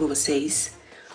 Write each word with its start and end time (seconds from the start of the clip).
com 0.00 0.06
vocês? 0.06 0.72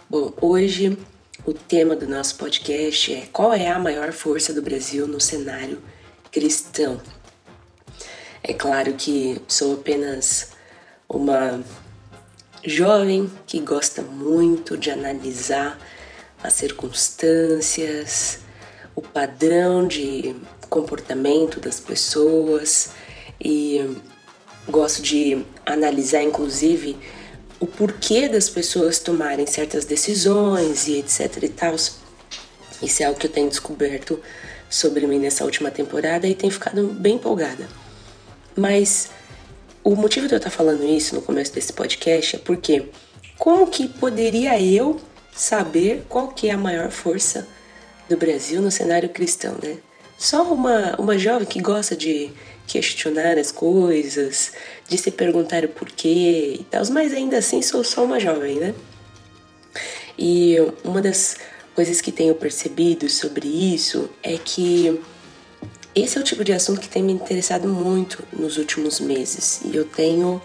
Bom, 0.07 0.31
hoje 0.39 0.95
o 1.43 1.51
tema 1.51 1.95
do 1.95 2.07
nosso 2.07 2.35
podcast 2.35 3.11
é 3.11 3.27
qual 3.33 3.51
é 3.51 3.67
a 3.67 3.79
maior 3.79 4.11
força 4.11 4.53
do 4.53 4.61
Brasil 4.61 5.07
no 5.07 5.19
cenário 5.19 5.81
cristão? 6.31 7.01
É 8.43 8.53
claro 8.53 8.93
que 8.93 9.41
sou 9.47 9.73
apenas 9.73 10.51
uma 11.09 11.63
jovem 12.63 13.27
que 13.47 13.59
gosta 13.59 14.03
muito 14.03 14.77
de 14.77 14.91
analisar 14.91 15.79
as 16.43 16.53
circunstâncias, 16.53 18.37
o 18.95 19.01
padrão 19.01 19.87
de 19.87 20.35
comportamento 20.69 21.59
das 21.59 21.79
pessoas 21.79 22.91
e 23.43 23.97
gosto 24.69 25.01
de 25.01 25.43
analisar 25.65 26.21
inclusive 26.21 26.95
o 27.59 27.67
porquê 27.67 28.27
das 28.27 28.49
pessoas 28.49 28.99
tomarem 28.99 29.45
certas 29.45 29.85
decisões 29.85 30.87
e 30.87 30.99
etc 30.99 31.43
e 31.43 31.49
tal. 31.49 31.75
Isso 31.75 33.01
é 33.01 33.05
algo 33.05 33.19
que 33.19 33.27
eu 33.27 33.31
tenho 33.31 33.49
descoberto 33.49 34.19
sobre 34.69 35.07
mim 35.07 35.19
nessa 35.19 35.43
última 35.45 35.71
temporada 35.71 36.27
e 36.27 36.35
tenho 36.35 36.51
ficado 36.51 36.87
bem 36.87 37.15
empolgada. 37.15 37.67
Mas 38.55 39.09
o 39.83 39.95
motivo 39.95 40.27
de 40.27 40.33
eu 40.33 40.37
estar 40.37 40.49
falando 40.49 40.83
isso 40.83 41.15
no 41.15 41.21
começo 41.21 41.53
desse 41.53 41.71
podcast 41.71 42.35
é 42.35 42.39
porque 42.39 42.89
como 43.37 43.67
que 43.67 43.87
poderia 43.87 44.61
eu 44.61 44.99
saber 45.33 46.05
qual 46.07 46.29
que 46.29 46.49
é 46.49 46.53
a 46.53 46.57
maior 46.57 46.89
força 46.89 47.47
do 48.09 48.17
Brasil 48.17 48.61
no 48.61 48.71
cenário 48.71 49.09
cristão, 49.09 49.57
né? 49.61 49.77
Só 50.17 50.43
uma, 50.53 50.95
uma 50.97 51.17
jovem 51.17 51.45
que 51.45 51.61
gosta 51.61 51.95
de 51.95 52.31
questionar 52.67 53.37
as 53.37 53.51
coisas, 53.51 54.53
de 54.87 54.97
se 54.97 55.11
perguntar 55.11 55.63
o 55.63 55.69
porquê 55.69 56.57
e 56.59 56.65
tal, 56.69 56.83
mas 56.91 57.13
ainda 57.13 57.37
assim 57.37 57.61
sou 57.61 57.83
só 57.83 58.03
uma 58.03 58.19
jovem, 58.19 58.55
né? 58.55 58.73
E 60.17 60.55
uma 60.83 61.01
das 61.01 61.37
coisas 61.75 61.99
que 62.01 62.11
tenho 62.11 62.33
percebido 62.35 63.09
sobre 63.09 63.47
isso 63.47 64.09
é 64.23 64.37
que 64.37 64.99
esse 65.93 66.17
é 66.17 66.21
o 66.21 66.23
tipo 66.23 66.43
de 66.43 66.53
assunto 66.53 66.81
que 66.81 66.89
tem 66.89 67.03
me 67.03 67.13
interessado 67.13 67.67
muito 67.67 68.23
nos 68.33 68.57
últimos 68.57 68.99
meses 68.99 69.61
e 69.63 69.75
eu 69.75 69.85
tenho 69.85 70.41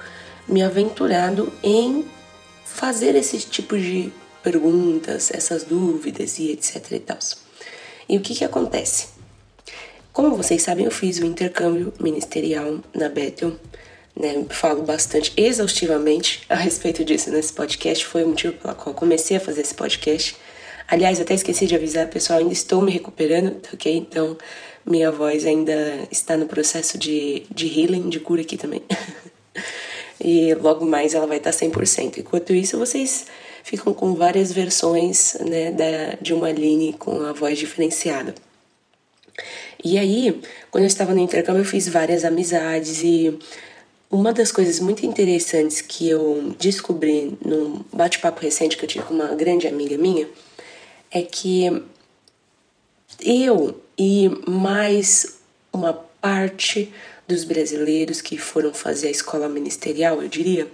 me 0.46 0.62
aventurado 0.62 1.52
em 1.62 2.04
fazer 2.64 3.14
esse 3.14 3.38
tipo 3.38 3.76
de 3.78 4.12
perguntas, 4.42 5.30
essas 5.30 5.64
dúvidas 5.64 6.38
e 6.38 6.50
etc 6.50 6.92
e 6.92 7.00
tal. 7.00 7.18
E 8.08 8.16
o 8.16 8.20
que 8.20 8.34
que 8.34 8.44
acontece? 8.44 9.19
Como 10.20 10.36
vocês 10.36 10.60
sabem, 10.60 10.84
eu 10.84 10.90
fiz 10.90 11.18
o 11.18 11.24
intercâmbio 11.24 11.94
ministerial 11.98 12.80
na 12.92 13.08
Bethel. 13.08 13.56
Né? 14.14 14.44
Falo 14.50 14.82
bastante 14.82 15.32
exaustivamente 15.34 16.42
a 16.46 16.56
respeito 16.56 17.02
disso 17.02 17.30
nesse 17.30 17.54
podcast. 17.54 18.04
Foi 18.04 18.22
o 18.22 18.28
motivo 18.28 18.52
pelo 18.52 18.74
qual 18.74 18.94
comecei 18.94 19.38
a 19.38 19.40
fazer 19.40 19.62
esse 19.62 19.74
podcast. 19.74 20.36
Aliás, 20.86 21.18
até 21.22 21.32
esqueci 21.32 21.66
de 21.66 21.74
avisar, 21.74 22.06
pessoal, 22.08 22.40
ainda 22.40 22.52
estou 22.52 22.82
me 22.82 22.92
recuperando, 22.92 23.60
tá 23.60 23.70
ok? 23.72 23.96
Então, 23.96 24.36
minha 24.84 25.10
voz 25.10 25.46
ainda 25.46 26.06
está 26.10 26.36
no 26.36 26.44
processo 26.44 26.98
de, 26.98 27.44
de 27.50 27.80
healing, 27.80 28.10
de 28.10 28.20
cura 28.20 28.42
aqui 28.42 28.58
também. 28.58 28.82
e 30.22 30.52
logo 30.52 30.84
mais 30.84 31.14
ela 31.14 31.26
vai 31.26 31.38
estar 31.38 31.50
100%. 31.50 32.18
Enquanto 32.18 32.52
isso, 32.52 32.76
vocês 32.76 33.24
ficam 33.64 33.94
com 33.94 34.14
várias 34.14 34.52
versões 34.52 35.38
né, 35.40 35.70
da, 35.70 36.18
de 36.20 36.34
uma 36.34 36.48
Aline 36.48 36.92
com 36.92 37.22
a 37.22 37.32
voz 37.32 37.58
diferenciada. 37.58 38.34
E 39.82 39.98
aí, 39.98 40.40
quando 40.70 40.84
eu 40.84 40.88
estava 40.88 41.14
no 41.14 41.20
intercâmbio, 41.20 41.62
eu 41.62 41.66
fiz 41.66 41.88
várias 41.88 42.24
amizades 42.24 43.02
e 43.02 43.38
uma 44.10 44.32
das 44.32 44.50
coisas 44.52 44.80
muito 44.80 45.06
interessantes 45.06 45.80
que 45.80 46.08
eu 46.08 46.54
descobri 46.58 47.38
num 47.44 47.84
bate-papo 47.92 48.40
recente 48.40 48.76
que 48.76 48.84
eu 48.84 48.88
tive 48.88 49.04
com 49.04 49.14
uma 49.14 49.34
grande 49.34 49.66
amiga 49.68 49.96
minha 49.96 50.28
é 51.10 51.22
que 51.22 51.82
eu 53.20 53.80
e 53.96 54.28
mais 54.48 55.38
uma 55.72 55.92
parte 55.92 56.92
dos 57.26 57.44
brasileiros 57.44 58.20
que 58.20 58.36
foram 58.36 58.74
fazer 58.74 59.08
a 59.08 59.12
escola 59.12 59.48
ministerial, 59.48 60.20
eu 60.20 60.28
diria, 60.28 60.70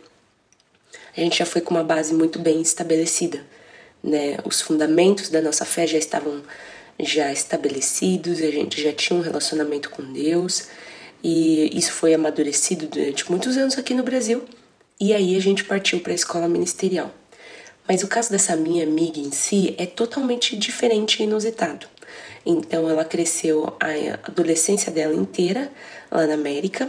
a 1.16 1.20
gente 1.20 1.38
já 1.38 1.46
foi 1.46 1.60
com 1.60 1.74
uma 1.74 1.84
base 1.84 2.14
muito 2.14 2.38
bem 2.38 2.60
estabelecida, 2.62 3.44
né? 4.02 4.38
Os 4.44 4.60
fundamentos 4.60 5.28
da 5.28 5.40
nossa 5.42 5.64
fé 5.64 5.86
já 5.86 5.98
estavam 5.98 6.42
já 6.98 7.32
estabelecidos, 7.32 8.40
a 8.40 8.50
gente 8.50 8.82
já 8.82 8.92
tinha 8.92 9.18
um 9.18 9.22
relacionamento 9.22 9.90
com 9.90 10.02
Deus 10.02 10.68
e 11.22 11.76
isso 11.76 11.92
foi 11.92 12.14
amadurecido 12.14 12.86
durante 12.86 13.30
muitos 13.30 13.56
anos 13.56 13.76
aqui 13.76 13.94
no 13.94 14.02
Brasil. 14.02 14.44
E 14.98 15.12
aí 15.12 15.36
a 15.36 15.40
gente 15.40 15.64
partiu 15.64 16.00
para 16.00 16.12
a 16.12 16.14
escola 16.14 16.48
ministerial. 16.48 17.10
Mas 17.88 18.02
o 18.02 18.08
caso 18.08 18.30
dessa 18.30 18.56
minha 18.56 18.84
amiga 18.84 19.18
em 19.18 19.30
si 19.30 19.74
é 19.78 19.86
totalmente 19.86 20.56
diferente 20.56 21.20
e 21.20 21.24
inusitado. 21.24 21.86
Então 22.44 22.88
ela 22.88 23.04
cresceu 23.04 23.76
a 23.80 24.28
adolescência 24.28 24.90
dela 24.90 25.14
inteira 25.14 25.70
lá 26.10 26.26
na 26.26 26.34
América. 26.34 26.88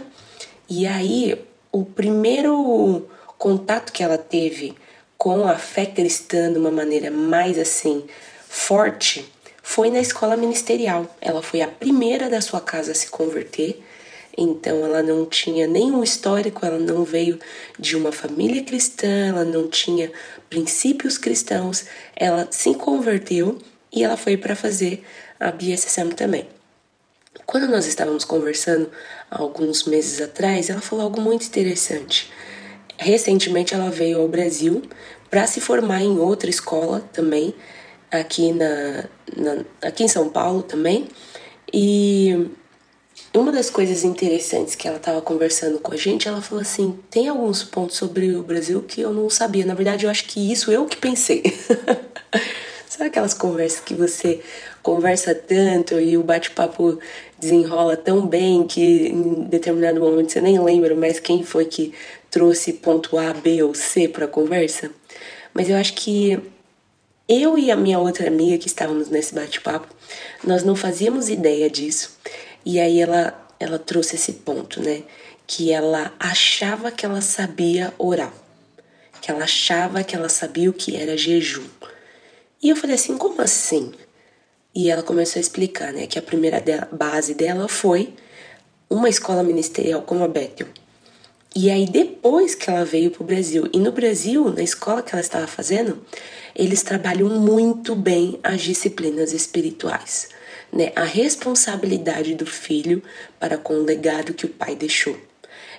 E 0.70 0.88
aí 0.88 1.40
o 1.72 1.84
primeiro 1.84 3.08
contato 3.38 3.92
que 3.92 4.04
ela 4.04 4.18
teve 4.18 4.76
com 5.18 5.48
a 5.48 5.56
fé 5.56 5.86
cristã 5.86 6.52
de 6.52 6.60
uma 6.60 6.72
maneira 6.72 7.12
mais 7.12 7.58
assim 7.58 8.06
forte 8.48 9.26
foi 9.68 9.92
na 9.92 10.00
escola 10.00 10.38
ministerial. 10.38 11.14
Ela 11.20 11.44
foi 11.44 11.60
a 11.62 11.68
primeira 11.68 12.30
da 12.30 12.40
sua 12.40 12.62
casa 12.62 12.94
a 12.94 12.96
se 12.96 13.10
converter. 13.10 13.84
Então 14.36 14.86
ela 14.86 15.04
não 15.04 15.26
tinha 15.26 15.68
nenhum 15.68 16.02
histórico, 16.02 16.66
ela 16.66 16.80
não 16.80 17.04
veio 17.04 17.38
de 17.78 17.98
uma 17.98 18.14
família 18.14 18.64
cristã, 18.64 19.28
ela 19.28 19.44
não 19.44 19.68
tinha 19.68 20.10
princípios 20.50 21.18
cristãos. 21.18 21.84
Ela 22.16 22.48
se 22.50 22.74
converteu 22.76 23.60
e 23.92 24.06
ela 24.06 24.16
foi 24.16 24.38
para 24.38 24.56
fazer 24.56 25.04
a 25.38 25.52
BSSM 25.52 26.14
também. 26.16 26.48
Quando 27.46 27.68
nós 27.68 27.86
estávamos 27.86 28.24
conversando 28.24 28.90
alguns 29.30 29.84
meses 29.84 30.22
atrás, 30.22 30.70
ela 30.70 30.82
falou 30.82 31.04
algo 31.04 31.20
muito 31.20 31.46
interessante. 31.46 32.32
Recentemente 32.98 33.74
ela 33.74 33.92
veio 33.92 34.22
ao 34.22 34.30
Brasil 34.30 34.82
para 35.30 35.46
se 35.46 35.60
formar 35.60 36.02
em 36.02 36.18
outra 36.18 36.50
escola 36.50 37.02
também, 37.12 37.54
aqui, 38.12 38.52
na, 38.54 39.06
na, 39.36 39.66
aqui 39.82 40.04
em 40.04 40.08
São 40.08 40.30
Paulo 40.30 40.64
também. 40.64 41.08
E 41.74 42.50
uma 43.34 43.52
das 43.52 43.70
coisas 43.70 44.04
interessantes 44.04 44.76
que 44.76 44.88
ela 44.88 44.98
estava 44.98 45.22
conversando 45.22 45.80
com 45.80 45.94
a 45.94 45.98
gente, 45.98 46.28
ela 46.28 46.42
falou 46.42 46.62
assim: 46.62 46.98
tem 47.10 47.28
alguns 47.28 47.64
pontos 47.64 47.98
sobre 47.98 48.36
o 48.36 48.44
Brasil 48.44 48.82
que 48.82 49.02
eu 49.02 49.14
não 49.14 49.30
sabia. 49.30 49.66
Na 49.66 49.74
verdade, 49.74 50.06
eu 50.06 50.10
acho 50.10 50.26
que 50.26 50.52
isso 50.52 50.72
eu 50.72 50.86
que 50.86 50.98
pensei. 50.98 51.44
Sabe 52.88 53.10
aquelas 53.10 53.34
conversas 53.34 53.82
que 53.82 53.94
você 53.94 54.42
conversa 54.82 55.36
tanto 55.36 56.00
e 56.00 56.18
o 56.18 56.24
bate-papo 56.24 56.98
desenrola 57.38 57.98
tão 57.98 58.26
bem 58.26 58.66
que 58.66 59.10
em 59.10 59.44
determinado 59.44 60.00
momento 60.00 60.32
você 60.32 60.42
nem 60.42 60.58
lembra 60.60 60.96
mais 60.96 61.20
quem 61.20 61.44
foi 61.44 61.66
que 61.66 61.94
trouxe 62.32 62.74
ponto 62.74 63.18
A, 63.18 63.34
B 63.34 63.62
ou 63.62 63.76
C 63.76 64.08
para 64.08 64.26
a 64.26 64.28
conversa? 64.28 64.90
Mas 65.54 65.70
eu 65.70 65.76
acho 65.76 65.94
que 65.94 66.40
eu 67.28 67.58
e 67.58 67.70
a 67.70 67.76
minha 67.76 68.00
outra 68.00 68.28
amiga 68.28 68.58
que 68.58 68.68
estávamos 68.68 69.10
nesse 69.10 69.36
bate-papo, 69.36 69.88
nós 70.44 70.64
não 70.64 70.76
fazíamos 70.76 71.30
ideia 71.30 71.70
disso. 71.70 72.18
E 72.66 72.80
aí 72.80 73.00
ela, 73.00 73.48
ela 73.60 73.78
trouxe 73.78 74.16
esse 74.16 74.34
ponto, 74.34 74.82
né? 74.82 75.04
Que 75.46 75.72
ela 75.72 76.14
achava 76.20 76.92
que 76.92 77.06
ela 77.06 77.22
sabia 77.22 77.94
orar. 77.98 78.34
Que 79.22 79.32
ela 79.32 79.44
achava 79.44 80.04
que 80.04 80.16
ela 80.16 80.30
sabia 80.30 80.70
o 80.70 80.74
que 80.74 80.96
era 80.96 81.18
jejum. 81.18 81.68
E 82.62 82.70
eu 82.70 82.76
falei 82.76 82.96
assim, 82.96 83.18
como 83.18 83.42
assim? 83.42 83.92
E 84.74 84.90
ela 84.90 85.04
começou 85.04 85.40
a 85.40 85.42
explicar, 85.42 85.92
né? 85.92 86.08
Que 86.08 86.20
a 86.20 86.22
primeira 86.22 86.64
base 86.92 87.34
dela 87.34 87.68
foi 87.68 88.14
uma 88.90 89.10
escola 89.10 89.44
ministerial 89.44 90.02
como 90.02 90.24
a 90.24 90.28
Bethel. 90.28 90.68
E 91.56 91.72
aí 91.72 91.86
depois 91.86 92.54
que 92.54 92.70
ela 92.70 92.86
veio 92.86 93.12
para 93.12 93.24
o 93.24 93.26
Brasil, 93.26 93.68
e 93.74 93.80
no 93.80 93.92
Brasil, 93.92 94.50
na 94.52 94.62
escola 94.62 95.02
que 95.02 95.14
ela 95.14 95.22
estava 95.22 95.48
fazendo, 95.48 96.02
eles 96.56 96.84
trabalham 96.84 97.30
muito 97.30 97.96
bem 97.96 98.40
as 98.44 98.62
disciplinas 98.62 99.34
espirituais, 99.34 100.30
né? 100.72 100.92
A 100.96 101.04
responsabilidade 101.04 102.36
do 102.36 102.46
filho 102.46 103.02
para 103.40 103.58
com 103.58 103.76
o 103.76 103.84
legado 103.84 104.34
que 104.34 104.46
o 104.46 104.50
pai 104.50 104.76
deixou. 104.76 105.27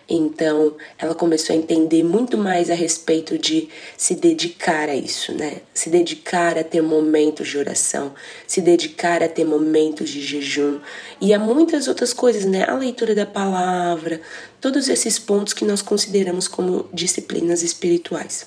Então, 0.09 0.75
ela 0.97 1.15
começou 1.15 1.55
a 1.55 1.59
entender 1.59 2.03
muito 2.03 2.39
mais 2.39 2.71
a 2.71 2.75
respeito 2.75 3.37
de 3.37 3.69
se 3.95 4.15
dedicar 4.15 4.89
a 4.89 4.95
isso, 4.95 5.35
né? 5.35 5.61
Se 5.75 5.91
dedicar 5.91 6.57
a 6.57 6.65
ter 6.65 6.81
momentos 6.81 7.47
de 7.49 7.59
oração, 7.59 8.15
se 8.47 8.63
dedicar 8.63 9.23
a 9.23 9.29
ter 9.29 9.45
momentos 9.45 10.09
de 10.09 10.23
jejum 10.23 10.81
e 11.21 11.35
a 11.35 11.39
muitas 11.39 11.89
outras 11.89 12.15
coisas, 12.15 12.47
né? 12.47 12.65
A 12.67 12.75
leitura 12.75 13.15
da 13.15 13.27
palavra, 13.27 14.23
todos 14.63 14.89
esses 14.89 15.19
pontos 15.19 15.53
que 15.53 15.65
nós 15.65 15.83
consideramos 15.83 16.49
como 16.49 16.89
disciplinas 16.91 17.63
espirituais. 17.63 18.47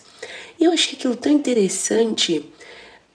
E 0.60 0.64
eu 0.64 0.72
achei 0.72 0.98
aquilo 0.98 1.16
tão 1.16 1.32
interessante 1.32 2.52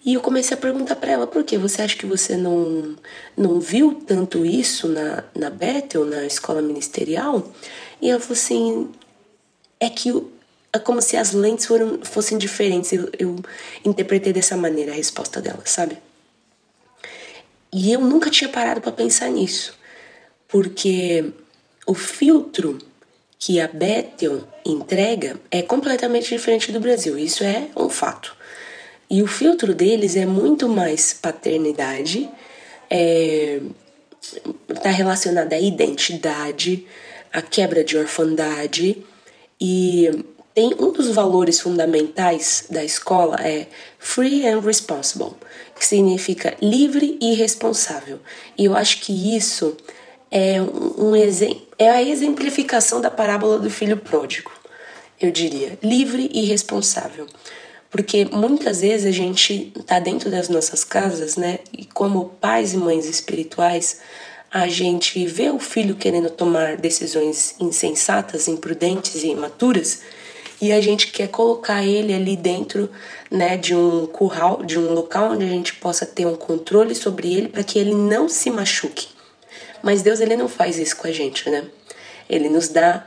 e 0.07 0.15
eu 0.15 0.21
comecei 0.21 0.57
a 0.57 0.61
perguntar 0.61 0.95
para 0.95 1.11
ela, 1.11 1.27
por 1.27 1.43
que 1.43 1.59
você 1.59 1.83
acha 1.83 1.97
que 1.97 2.07
você 2.07 2.37
não, 2.37 2.95
não 3.37 3.59
viu 3.59 3.93
tanto 4.07 4.47
isso 4.47 4.87
na, 4.87 5.25
na 5.35 5.51
Bethel, 5.51 6.05
na 6.05 6.25
escola 6.25 6.63
ministerial? 6.63 7.53
E 8.01 8.09
ela 8.09 8.21
falou 8.21 8.35
assim: 8.35 8.89
é 9.81 9.91
que 9.91 10.15
é 10.73 10.79
como 10.79 11.03
se 11.03 11.17
as 11.17 11.33
lentes 11.33 11.67
foram, 11.67 11.99
fossem 12.05 12.39
diferentes. 12.39 12.93
Eu, 12.93 13.11
eu 13.19 13.37
interpretei 13.85 14.33
dessa 14.33 14.57
maneira 14.57 14.93
a 14.93 14.95
resposta 14.95 15.41
dela, 15.41 15.63
sabe? 15.65 15.99
E 17.73 17.93
eu 17.93 18.01
nunca 18.01 18.31
tinha 18.31 18.49
parado 18.49 18.81
para 18.81 18.93
pensar 18.93 19.29
nisso, 19.29 19.77
porque 20.47 21.33
o 21.85 21.95
filtro 21.95 22.79
que 23.41 23.61
a 23.61 23.67
Bethel 23.67 24.47
entrega 24.65 25.41
é 25.51 25.63
completamente 25.63 26.29
diferente 26.29 26.71
do 26.71 26.79
Brasil, 26.79 27.19
isso 27.19 27.43
é 27.43 27.69
um 27.77 27.89
fato. 27.89 28.36
E 29.09 29.23
o 29.23 29.27
filtro 29.27 29.75
deles 29.75 30.17
é 30.17 30.27
muito 30.27 30.69
mais 30.69 31.13
paternidade, 31.13 32.29
é, 32.91 33.61
tá 34.83 34.91
relacionada 34.91 35.55
à 35.55 35.61
identidade, 35.61 36.87
à 37.33 37.41
quebra 37.41 37.85
de 37.85 37.97
orfandade 37.97 39.03
e 39.61 40.11
tem 40.55 40.75
um 40.79 40.91
dos 40.91 41.09
valores 41.09 41.61
fundamentais 41.61 42.65
da 42.71 42.83
escola 42.83 43.37
é 43.41 43.67
free 43.99 44.47
and 44.47 44.61
responsible, 44.61 45.35
que 45.79 45.85
significa 45.85 46.57
livre 46.63 47.19
e 47.21 47.35
responsável. 47.35 48.19
E 48.57 48.65
eu 48.65 48.75
acho 48.75 49.03
que 49.03 49.37
isso 49.37 49.77
é 50.31 50.61
um, 50.61 51.11
um 51.11 51.15
é 51.79 51.91
a 51.91 52.03
exemplificação 52.03 53.01
da 53.01 53.11
parábola 53.11 53.59
do 53.59 53.69
filho 53.69 53.99
pródigo. 53.99 54.51
Eu 55.21 55.31
diria, 55.31 55.79
livre 55.83 56.31
e 56.33 56.45
responsável. 56.45 57.27
Porque 57.91 58.25
muitas 58.25 58.81
vezes 58.81 59.07
a 59.07 59.13
gente 59.13 59.73
está 59.79 59.99
dentro 59.99 60.31
das 60.31 60.49
nossas 60.49 60.85
casas, 60.85 61.37
né? 61.37 61.61
E 61.73 61.85
como 61.85 62.31
pais 62.41 62.75
e 62.75 62.77
mães 62.77 63.07
espirituais, 63.07 64.01
a 64.51 64.69
gente 64.69 65.25
vê 65.27 65.51
o 65.51 65.59
filho 65.59 65.95
querendo 65.95 66.31
tomar 66.31 66.77
decisões 66.77 67.55
insensatas, 67.61 68.49
imprudentes 68.49 69.23
e 69.23 69.29
imaturas, 69.29 70.01
e 70.61 70.73
a 70.73 70.81
gente 70.81 71.09
quer 71.09 71.29
colocar 71.29 71.85
ele 71.85 72.15
ali 72.15 72.37
dentro, 72.37 72.89
né, 73.31 73.59
de 73.59 73.75
um 73.75 74.07
curral, 74.07 74.63
de 74.63 74.79
um 74.79 74.93
local 74.93 75.33
onde 75.33 75.45
a 75.45 75.49
gente 75.49 75.75
possa 75.75 76.07
ter 76.07 76.27
um 76.27 76.35
controle 76.35 76.95
sobre 76.95 77.33
ele 77.35 77.49
para 77.49 77.63
que 77.63 77.79
ele 77.79 77.95
não 77.95 78.29
se 78.29 78.51
machuque. 78.51 79.09
Mas 79.83 80.01
Deus 80.01 80.21
ele 80.21 80.37
não 80.37 80.49
faz 80.49 80.79
isso 80.79 80.97
com 80.97 81.07
a 81.07 81.13
gente, 81.13 81.51
né? 81.51 81.65
Ele 82.29 82.49
nos 82.49 82.69
dá 82.69 83.05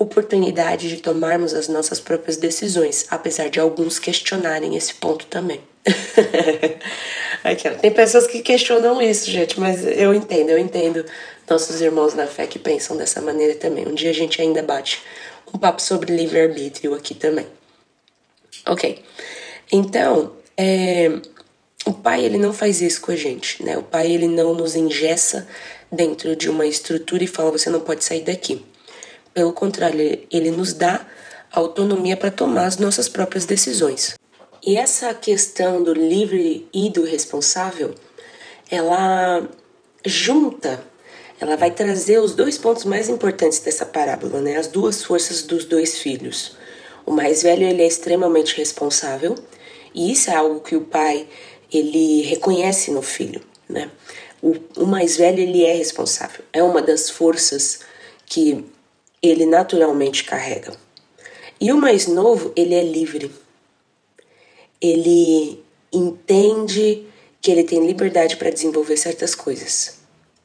oportunidade 0.00 0.88
de 0.88 0.96
tomarmos 0.96 1.52
as 1.52 1.68
nossas 1.68 2.00
próprias 2.00 2.38
decisões, 2.38 3.04
apesar 3.10 3.50
de 3.50 3.60
alguns 3.60 3.98
questionarem 3.98 4.74
esse 4.74 4.94
ponto 4.94 5.26
também. 5.26 5.60
Tem 7.82 7.90
pessoas 7.90 8.26
que 8.26 8.40
questionam 8.40 9.00
isso, 9.00 9.30
gente, 9.30 9.60
mas 9.60 9.84
eu 9.86 10.14
entendo, 10.14 10.48
eu 10.48 10.58
entendo 10.58 11.04
nossos 11.48 11.82
irmãos 11.82 12.14
na 12.14 12.26
fé 12.26 12.46
que 12.46 12.58
pensam 12.58 12.96
dessa 12.96 13.20
maneira 13.20 13.54
também. 13.54 13.86
Um 13.86 13.94
dia 13.94 14.08
a 14.08 14.14
gente 14.14 14.40
ainda 14.40 14.62
bate 14.62 15.02
um 15.52 15.58
papo 15.58 15.82
sobre 15.82 16.16
livre-arbítrio 16.16 16.94
aqui 16.94 17.14
também. 17.14 17.46
Ok, 18.66 19.04
então, 19.70 20.32
é, 20.56 21.10
o 21.84 21.92
pai 21.92 22.24
ele 22.24 22.38
não 22.38 22.54
faz 22.54 22.80
isso 22.80 23.02
com 23.02 23.12
a 23.12 23.16
gente, 23.16 23.62
né? 23.62 23.76
O 23.76 23.82
pai 23.82 24.10
ele 24.10 24.28
não 24.28 24.54
nos 24.54 24.74
engessa 24.74 25.46
dentro 25.92 26.34
de 26.34 26.48
uma 26.48 26.66
estrutura 26.66 27.22
e 27.22 27.26
fala 27.26 27.50
você 27.50 27.68
não 27.68 27.80
pode 27.80 28.02
sair 28.02 28.22
daqui. 28.22 28.64
Pelo 29.32 29.52
contrário, 29.52 30.26
ele 30.30 30.50
nos 30.50 30.72
dá 30.72 31.06
autonomia 31.52 32.16
para 32.16 32.30
tomar 32.30 32.66
as 32.66 32.76
nossas 32.76 33.08
próprias 33.08 33.44
decisões. 33.44 34.14
E 34.64 34.76
essa 34.76 35.12
questão 35.14 35.82
do 35.82 35.92
livre 35.94 36.68
e 36.72 36.90
do 36.90 37.04
responsável, 37.04 37.94
ela 38.70 39.48
junta, 40.04 40.82
ela 41.40 41.56
vai 41.56 41.70
trazer 41.70 42.18
os 42.20 42.34
dois 42.34 42.58
pontos 42.58 42.84
mais 42.84 43.08
importantes 43.08 43.58
dessa 43.60 43.86
parábola, 43.86 44.40
né? 44.40 44.56
As 44.56 44.66
duas 44.66 45.02
forças 45.02 45.42
dos 45.42 45.64
dois 45.64 45.98
filhos. 45.98 46.56
O 47.06 47.12
mais 47.12 47.42
velho 47.42 47.64
ele 47.64 47.82
é 47.82 47.86
extremamente 47.86 48.56
responsável, 48.56 49.34
e 49.94 50.12
isso 50.12 50.30
é 50.30 50.34
algo 50.34 50.60
que 50.60 50.76
o 50.76 50.82
pai 50.82 51.26
ele 51.72 52.22
reconhece 52.22 52.90
no 52.90 53.02
filho, 53.02 53.40
né? 53.68 53.90
O, 54.42 54.54
o 54.76 54.86
mais 54.86 55.16
velho 55.16 55.40
ele 55.40 55.64
é 55.64 55.72
responsável, 55.72 56.44
é 56.52 56.62
uma 56.62 56.82
das 56.82 57.08
forças 57.08 57.80
que 58.26 58.64
ele 59.22 59.46
naturalmente 59.46 60.24
carrega. 60.24 60.72
E 61.60 61.72
o 61.72 61.76
mais 61.76 62.06
novo, 62.06 62.52
ele 62.56 62.74
é 62.74 62.82
livre. 62.82 63.30
Ele 64.80 65.62
entende 65.92 67.06
que 67.40 67.50
ele 67.50 67.64
tem 67.64 67.86
liberdade 67.86 68.36
para 68.36 68.50
desenvolver 68.50 68.96
certas 68.96 69.34
coisas. 69.34 69.98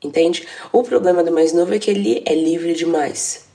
Entende? 0.04 0.48
O 0.72 0.83
problema 0.83 1.24
do 1.24 1.31
mais 1.31 1.54
novo 1.54 1.74
é 1.74 1.80
que 1.80 1.89
ele 1.89 2.22
é 2.25 2.36
livre 2.36 2.74
demais. 2.74 3.45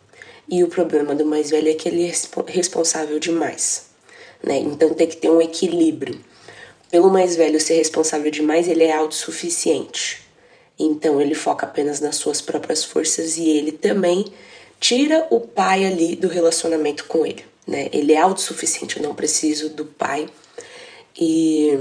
E 0.48 0.64
o 0.64 0.68
problema 0.68 1.14
do 1.14 1.24
mais 1.24 1.50
velho 1.50 1.68
é 1.68 1.74
que 1.74 1.88
ele 1.88 2.08
é 2.08 2.12
responsável 2.50 3.18
demais. 3.18 3.86
Né? 4.42 4.58
Então 4.58 4.92
tem 4.94 5.06
que 5.06 5.16
ter 5.16 5.30
um 5.30 5.40
equilíbrio. 5.40 6.18
Pelo 6.90 7.08
mais 7.08 7.36
velho 7.36 7.60
ser 7.60 7.74
responsável 7.74 8.30
demais, 8.30 8.66
ele 8.66 8.84
é 8.84 8.92
autossuficiente. 8.92 10.26
Então 10.78 11.20
ele 11.20 11.34
foca 11.34 11.66
apenas 11.66 12.00
nas 12.00 12.16
suas 12.16 12.40
próprias 12.40 12.82
forças 12.82 13.36
e 13.36 13.48
ele 13.48 13.70
também 13.70 14.24
tira 14.80 15.26
o 15.30 15.38
pai 15.38 15.84
ali 15.84 16.16
do 16.16 16.26
relacionamento 16.26 17.04
com 17.04 17.26
ele, 17.26 17.44
né? 17.66 17.90
Ele 17.92 18.14
é 18.14 18.18
autossuficiente, 18.18 18.96
eu 18.96 19.02
não 19.02 19.14
preciso 19.14 19.68
do 19.68 19.84
pai. 19.84 20.26
E 21.20 21.78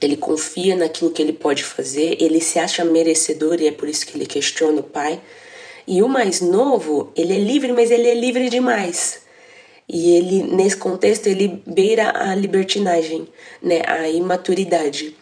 ele 0.00 0.16
confia 0.18 0.76
naquilo 0.76 1.10
que 1.10 1.22
ele 1.22 1.32
pode 1.32 1.64
fazer, 1.64 2.18
ele 2.20 2.40
se 2.40 2.58
acha 2.58 2.84
merecedor 2.84 3.60
e 3.60 3.66
é 3.66 3.72
por 3.72 3.88
isso 3.88 4.06
que 4.06 4.16
ele 4.16 4.26
questiona 4.26 4.80
o 4.80 4.84
pai. 4.84 5.20
E 5.86 6.02
o 6.02 6.08
mais 6.08 6.40
novo, 6.40 7.10
ele 7.16 7.32
é 7.32 7.38
livre, 7.38 7.72
mas 7.72 7.90
ele 7.90 8.06
é 8.06 8.14
livre 8.14 8.48
demais. 8.50 9.22
E 9.88 10.14
ele, 10.14 10.42
nesse 10.42 10.76
contexto, 10.76 11.26
ele 11.26 11.62
beira 11.66 12.12
a 12.14 12.34
libertinagem, 12.34 13.26
né, 13.60 13.82
a 13.86 14.08
imaturidade. 14.08 15.16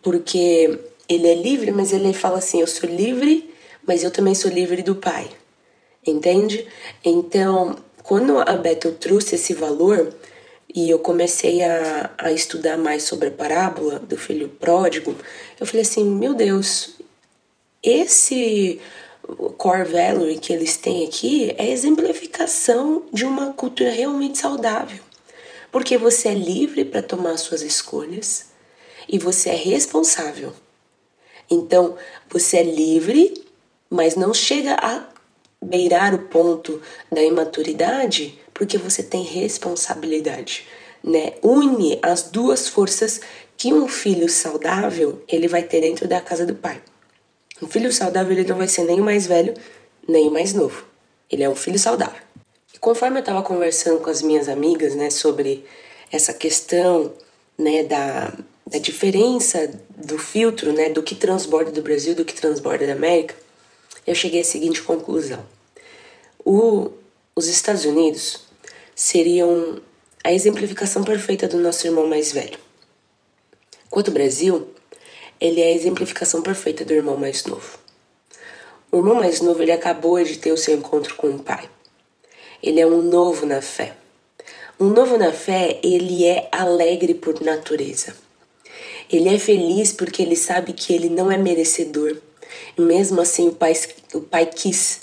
Porque 0.00 0.78
ele 1.08 1.28
é 1.28 1.34
livre, 1.34 1.70
mas 1.70 1.92
ele 1.92 2.12
fala 2.14 2.38
assim: 2.38 2.60
eu 2.60 2.66
sou 2.66 2.88
livre, 2.88 3.52
mas 3.86 4.02
eu 4.02 4.10
também 4.10 4.34
sou 4.34 4.50
livre 4.50 4.82
do 4.82 4.94
pai 4.94 5.28
entende? 6.06 6.66
Então, 7.04 7.76
quando 8.02 8.38
a 8.38 8.56
Bethel 8.56 8.94
trouxe 8.94 9.34
esse 9.34 9.54
valor 9.54 10.14
e 10.72 10.88
eu 10.88 10.98
comecei 10.98 11.62
a, 11.62 12.10
a 12.18 12.32
estudar 12.32 12.76
mais 12.76 13.02
sobre 13.02 13.28
a 13.28 13.32
parábola 13.32 13.98
do 13.98 14.16
filho 14.16 14.48
pródigo, 14.48 15.14
eu 15.58 15.66
falei 15.66 15.82
assim: 15.82 16.04
meu 16.04 16.34
Deus, 16.34 16.96
esse 17.82 18.80
core 19.56 19.84
value 19.84 20.38
que 20.38 20.52
eles 20.52 20.76
têm 20.76 21.06
aqui 21.06 21.54
é 21.56 21.70
exemplificação 21.70 23.04
de 23.12 23.24
uma 23.24 23.52
cultura 23.52 23.90
realmente 23.90 24.38
saudável. 24.38 25.02
Porque 25.70 25.96
você 25.96 26.28
é 26.28 26.34
livre 26.34 26.84
para 26.84 27.02
tomar 27.02 27.36
suas 27.36 27.62
escolhas 27.62 28.46
e 29.08 29.18
você 29.18 29.50
é 29.50 29.54
responsável. 29.54 30.52
Então, 31.48 31.96
você 32.28 32.58
é 32.58 32.62
livre, 32.62 33.44
mas 33.88 34.16
não 34.16 34.32
chega 34.34 34.74
a 34.74 35.09
beirar 35.62 36.14
o 36.14 36.18
ponto 36.18 36.80
da 37.10 37.22
imaturidade 37.22 38.38
porque 38.54 38.78
você 38.78 39.02
tem 39.02 39.22
responsabilidade, 39.22 40.66
né? 41.02 41.34
Une 41.42 41.98
as 42.02 42.24
duas 42.24 42.68
forças 42.68 43.20
que 43.56 43.72
um 43.72 43.88
filho 43.88 44.28
saudável 44.28 45.22
ele 45.28 45.48
vai 45.48 45.62
ter 45.62 45.80
dentro 45.80 46.08
da 46.08 46.20
casa 46.20 46.46
do 46.46 46.54
pai. 46.54 46.80
Um 47.62 47.66
filho 47.66 47.92
saudável 47.92 48.32
ele 48.32 48.48
não 48.48 48.56
vai 48.56 48.68
ser 48.68 48.84
nem 48.84 49.00
o 49.00 49.04
mais 49.04 49.26
velho 49.26 49.54
nem 50.08 50.28
o 50.28 50.30
mais 50.30 50.52
novo. 50.52 50.84
Ele 51.30 51.42
é 51.42 51.48
um 51.48 51.54
filho 51.54 51.78
saudável. 51.78 52.20
E 52.74 52.78
conforme 52.78 53.18
eu 53.18 53.20
estava 53.20 53.42
conversando 53.42 54.00
com 54.00 54.10
as 54.10 54.22
minhas 54.22 54.48
amigas, 54.48 54.94
né, 54.94 55.10
sobre 55.10 55.64
essa 56.10 56.32
questão, 56.32 57.12
né, 57.56 57.84
da, 57.84 58.32
da 58.66 58.78
diferença 58.78 59.70
do 59.96 60.18
filtro, 60.18 60.72
né, 60.72 60.88
do 60.88 61.02
que 61.02 61.14
transborda 61.14 61.70
do 61.70 61.82
Brasil, 61.82 62.14
do 62.14 62.24
que 62.24 62.34
transborda 62.34 62.86
da 62.86 62.92
América, 62.92 63.34
eu 64.06 64.14
cheguei 64.14 64.40
à 64.40 64.44
seguinte 64.44 64.82
conclusão: 64.82 65.44
o, 66.44 66.90
os 67.34 67.46
Estados 67.46 67.84
Unidos 67.84 68.40
seriam 68.94 69.80
a 70.22 70.32
exemplificação 70.32 71.02
perfeita 71.02 71.48
do 71.48 71.58
nosso 71.58 71.86
irmão 71.86 72.06
mais 72.06 72.32
velho. 72.32 72.58
Enquanto 73.86 74.08
o 74.08 74.12
Brasil, 74.12 74.68
ele 75.40 75.60
é 75.60 75.66
a 75.66 75.74
exemplificação 75.74 76.42
perfeita 76.42 76.84
do 76.84 76.92
irmão 76.92 77.16
mais 77.16 77.44
novo. 77.44 77.78
O 78.92 78.98
irmão 78.98 79.14
mais 79.14 79.40
novo 79.40 79.62
ele 79.62 79.72
acabou 79.72 80.22
de 80.22 80.38
ter 80.38 80.52
o 80.52 80.56
seu 80.56 80.76
encontro 80.76 81.14
com 81.14 81.28
o 81.28 81.38
pai. 81.38 81.68
Ele 82.62 82.80
é 82.80 82.86
um 82.86 83.02
novo 83.02 83.46
na 83.46 83.62
fé. 83.62 83.96
Um 84.78 84.88
novo 84.88 85.16
na 85.16 85.32
fé, 85.32 85.78
ele 85.82 86.24
é 86.24 86.48
alegre 86.52 87.14
por 87.14 87.40
natureza. 87.40 88.14
Ele 89.10 89.28
é 89.28 89.38
feliz 89.38 89.92
porque 89.92 90.22
ele 90.22 90.36
sabe 90.36 90.72
que 90.72 90.92
ele 90.92 91.08
não 91.08 91.30
é 91.30 91.36
merecedor 91.36 92.16
e 92.76 92.80
mesmo 92.80 93.20
assim 93.20 93.48
o 93.48 93.52
pai, 93.52 93.74
o 94.14 94.20
pai 94.20 94.46
quis 94.46 95.02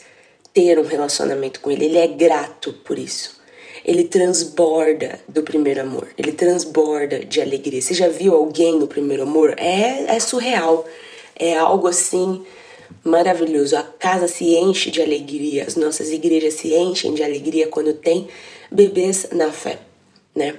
ter 0.53 0.79
um 0.79 0.83
relacionamento 0.83 1.59
com 1.59 1.69
ele, 1.69 1.85
ele 1.85 1.97
é 1.97 2.07
grato 2.07 2.73
por 2.73 2.97
isso. 2.97 3.37
Ele 3.85 4.03
transborda 4.03 5.19
do 5.27 5.43
primeiro 5.43 5.81
amor, 5.81 6.07
ele 6.17 6.31
transborda 6.31 7.23
de 7.23 7.39
alegria. 7.41 7.81
Você 7.81 7.93
já 7.93 8.09
viu 8.09 8.35
alguém 8.35 8.77
no 8.77 8.87
primeiro 8.87 9.23
amor? 9.23 9.53
É, 9.57 10.15
é 10.15 10.19
surreal, 10.19 10.85
é 11.35 11.55
algo 11.55 11.87
assim 11.87 12.43
maravilhoso. 13.03 13.77
A 13.77 13.83
casa 13.83 14.27
se 14.27 14.55
enche 14.55 14.91
de 14.91 15.01
alegria, 15.01 15.63
as 15.65 15.75
nossas 15.75 16.11
igrejas 16.11 16.55
se 16.55 16.73
enchem 16.73 17.13
de 17.13 17.23
alegria 17.23 17.67
quando 17.67 17.93
tem 17.93 18.27
bebês 18.71 19.27
na 19.31 19.51
fé, 19.51 19.79
né? 20.35 20.55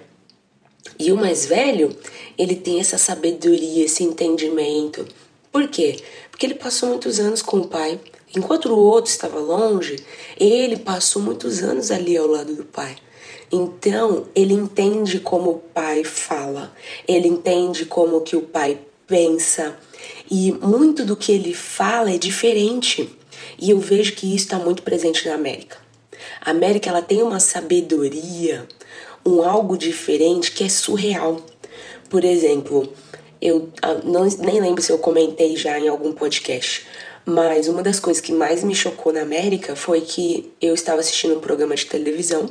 E 0.98 1.12
o 1.12 1.16
mais 1.16 1.46
velho, 1.46 1.94
ele 2.36 2.56
tem 2.56 2.80
essa 2.80 2.98
sabedoria, 2.98 3.84
esse 3.84 4.02
entendimento. 4.02 5.06
Por 5.52 5.68
quê? 5.68 6.00
Porque 6.30 6.46
ele 6.46 6.54
passou 6.54 6.88
muitos 6.88 7.18
anos 7.18 7.42
com 7.42 7.58
o 7.58 7.68
pai. 7.68 8.00
Enquanto 8.36 8.66
o 8.66 8.78
outro 8.78 9.10
estava 9.10 9.38
longe, 9.38 9.96
ele 10.38 10.76
passou 10.76 11.22
muitos 11.22 11.62
anos 11.62 11.90
ali 11.90 12.16
ao 12.16 12.26
lado 12.26 12.54
do 12.54 12.64
pai. 12.64 12.96
Então, 13.50 14.26
ele 14.34 14.52
entende 14.52 15.20
como 15.20 15.50
o 15.50 15.58
pai 15.58 16.04
fala, 16.04 16.70
ele 17.06 17.26
entende 17.26 17.86
como 17.86 18.20
que 18.20 18.36
o 18.36 18.42
pai 18.42 18.78
pensa, 19.06 19.74
e 20.30 20.52
muito 20.52 21.02
do 21.04 21.16
que 21.16 21.32
ele 21.32 21.54
fala 21.54 22.10
é 22.10 22.18
diferente. 22.18 23.08
E 23.58 23.70
eu 23.70 23.78
vejo 23.78 24.12
que 24.12 24.26
isso 24.26 24.44
está 24.44 24.58
muito 24.58 24.82
presente 24.82 25.26
na 25.26 25.34
América. 25.34 25.78
A 26.42 26.50
América 26.50 26.90
ela 26.90 27.00
tem 27.00 27.22
uma 27.22 27.40
sabedoria, 27.40 28.68
um 29.24 29.42
algo 29.42 29.78
diferente 29.78 30.52
que 30.52 30.64
é 30.64 30.68
surreal. 30.68 31.40
Por 32.10 32.24
exemplo, 32.24 32.92
eu 33.40 33.68
ah, 33.82 33.94
não, 34.04 34.24
nem 34.24 34.60
lembro 34.60 34.82
se 34.82 34.90
eu 34.90 34.98
comentei 34.98 35.56
já 35.56 35.78
em 35.78 35.88
algum 35.88 36.12
podcast, 36.12 36.86
mas 37.24 37.68
uma 37.68 37.82
das 37.82 38.00
coisas 38.00 38.20
que 38.20 38.32
mais 38.32 38.64
me 38.64 38.74
chocou 38.74 39.12
na 39.12 39.22
América 39.22 39.76
foi 39.76 40.00
que 40.00 40.50
eu 40.60 40.74
estava 40.74 41.00
assistindo 41.00 41.36
um 41.36 41.40
programa 41.40 41.74
de 41.74 41.86
televisão 41.86 42.50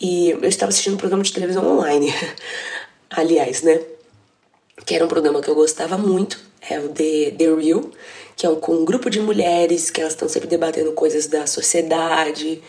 e 0.00 0.30
eu 0.30 0.44
estava 0.44 0.70
assistindo 0.70 0.94
um 0.94 0.98
programa 0.98 1.22
de 1.22 1.32
televisão 1.32 1.66
online, 1.66 2.12
aliás, 3.10 3.62
né? 3.62 3.80
Que 4.86 4.94
era 4.94 5.04
um 5.04 5.08
programa 5.08 5.42
que 5.42 5.48
eu 5.48 5.54
gostava 5.54 5.98
muito, 5.98 6.40
é 6.68 6.78
o 6.80 6.88
The, 6.88 7.32
The 7.32 7.54
Real, 7.54 7.84
que 8.34 8.46
é 8.46 8.48
um, 8.48 8.56
com 8.56 8.72
um 8.72 8.84
grupo 8.84 9.10
de 9.10 9.20
mulheres 9.20 9.90
que 9.90 10.00
elas 10.00 10.14
estão 10.14 10.28
sempre 10.28 10.48
debatendo 10.48 10.92
coisas 10.92 11.26
da 11.26 11.46
sociedade. 11.46 12.62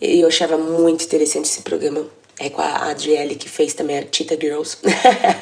E 0.00 0.20
eu 0.20 0.28
achava 0.28 0.56
muito 0.56 1.04
interessante 1.04 1.44
esse 1.44 1.60
programa. 1.60 2.06
É 2.40 2.48
com 2.48 2.60
a 2.62 2.90
Adriele 2.90 3.34
que 3.34 3.48
fez 3.48 3.74
também 3.74 3.98
a 3.98 4.04
Tita 4.04 4.38
Girls. 4.40 4.78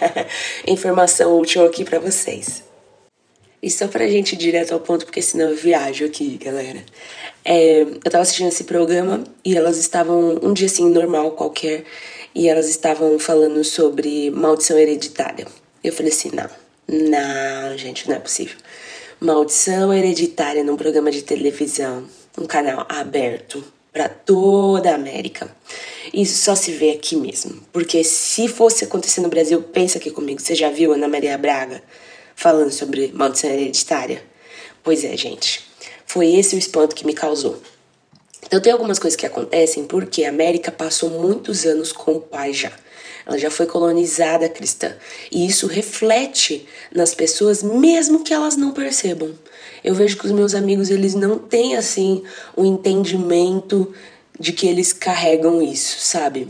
Informação 0.66 1.38
útil 1.38 1.66
aqui 1.66 1.84
para 1.84 1.98
vocês. 1.98 2.62
E 3.62 3.70
só 3.70 3.86
pra 3.88 4.06
gente 4.06 4.32
ir 4.32 4.36
direto 4.36 4.72
ao 4.72 4.80
ponto, 4.80 5.04
porque 5.04 5.20
senão 5.20 5.50
eu 5.50 5.56
viajo 5.56 6.04
aqui, 6.04 6.38
galera. 6.38 6.82
É, 7.44 7.82
eu 7.82 8.10
tava 8.10 8.22
assistindo 8.22 8.48
esse 8.48 8.64
programa 8.64 9.24
e 9.44 9.56
elas 9.56 9.76
estavam, 9.76 10.38
um 10.42 10.52
dia 10.52 10.66
assim, 10.66 10.88
normal, 10.88 11.32
qualquer, 11.32 11.84
e 12.34 12.48
elas 12.48 12.68
estavam 12.68 13.18
falando 13.18 13.62
sobre 13.64 14.30
maldição 14.30 14.78
hereditária. 14.78 15.46
Eu 15.82 15.92
falei 15.92 16.12
assim: 16.12 16.30
não, 16.32 16.48
não, 16.88 17.76
gente, 17.76 18.08
não 18.08 18.16
é 18.16 18.20
possível. 18.20 18.56
Maldição 19.20 19.92
hereditária 19.92 20.62
num 20.62 20.76
programa 20.76 21.10
de 21.10 21.22
televisão, 21.22 22.04
um 22.38 22.46
canal 22.46 22.86
aberto 22.88 23.64
para 23.96 24.10
toda 24.10 24.90
a 24.90 24.94
América. 24.94 25.50
Isso 26.12 26.36
só 26.36 26.54
se 26.54 26.70
vê 26.70 26.90
aqui 26.90 27.16
mesmo. 27.16 27.62
Porque 27.72 28.04
se 28.04 28.46
fosse 28.46 28.84
acontecer 28.84 29.22
no 29.22 29.30
Brasil, 29.30 29.62
pensa 29.62 29.96
aqui 29.96 30.10
comigo. 30.10 30.38
Você 30.38 30.54
já 30.54 30.68
viu 30.68 30.92
Ana 30.92 31.08
Maria 31.08 31.38
Braga 31.38 31.82
falando 32.34 32.70
sobre 32.70 33.10
maldição 33.14 33.48
hereditária? 33.48 34.22
Pois 34.84 35.02
é, 35.02 35.16
gente. 35.16 35.64
Foi 36.04 36.30
esse 36.34 36.54
o 36.54 36.58
espanto 36.58 36.94
que 36.94 37.06
me 37.06 37.14
causou. 37.14 37.58
Então 38.42 38.60
tem 38.60 38.70
algumas 38.70 38.98
coisas 38.98 39.16
que 39.16 39.24
acontecem 39.24 39.84
porque 39.84 40.24
a 40.24 40.28
América 40.28 40.70
passou 40.70 41.08
muitos 41.08 41.64
anos 41.64 41.90
com 41.90 42.16
o 42.16 42.20
pai 42.20 42.52
já. 42.52 42.72
Ela 43.26 43.36
já 43.38 43.50
foi 43.50 43.66
colonizada 43.66 44.48
cristã. 44.48 44.94
E 45.32 45.46
isso 45.46 45.66
reflete 45.66 46.66
nas 46.94 47.14
pessoas 47.14 47.62
mesmo 47.62 48.22
que 48.22 48.32
elas 48.32 48.56
não 48.56 48.72
percebam. 48.72 49.32
Eu 49.82 49.94
vejo 49.94 50.16
que 50.16 50.26
os 50.26 50.32
meus 50.32 50.54
amigos, 50.54 50.90
eles 50.90 51.14
não 51.14 51.38
têm 51.38 51.76
assim 51.76 52.22
o 52.54 52.62
um 52.62 52.64
entendimento 52.64 53.92
de 54.38 54.52
que 54.52 54.66
eles 54.66 54.92
carregam 54.92 55.60
isso, 55.60 55.98
sabe? 55.98 56.48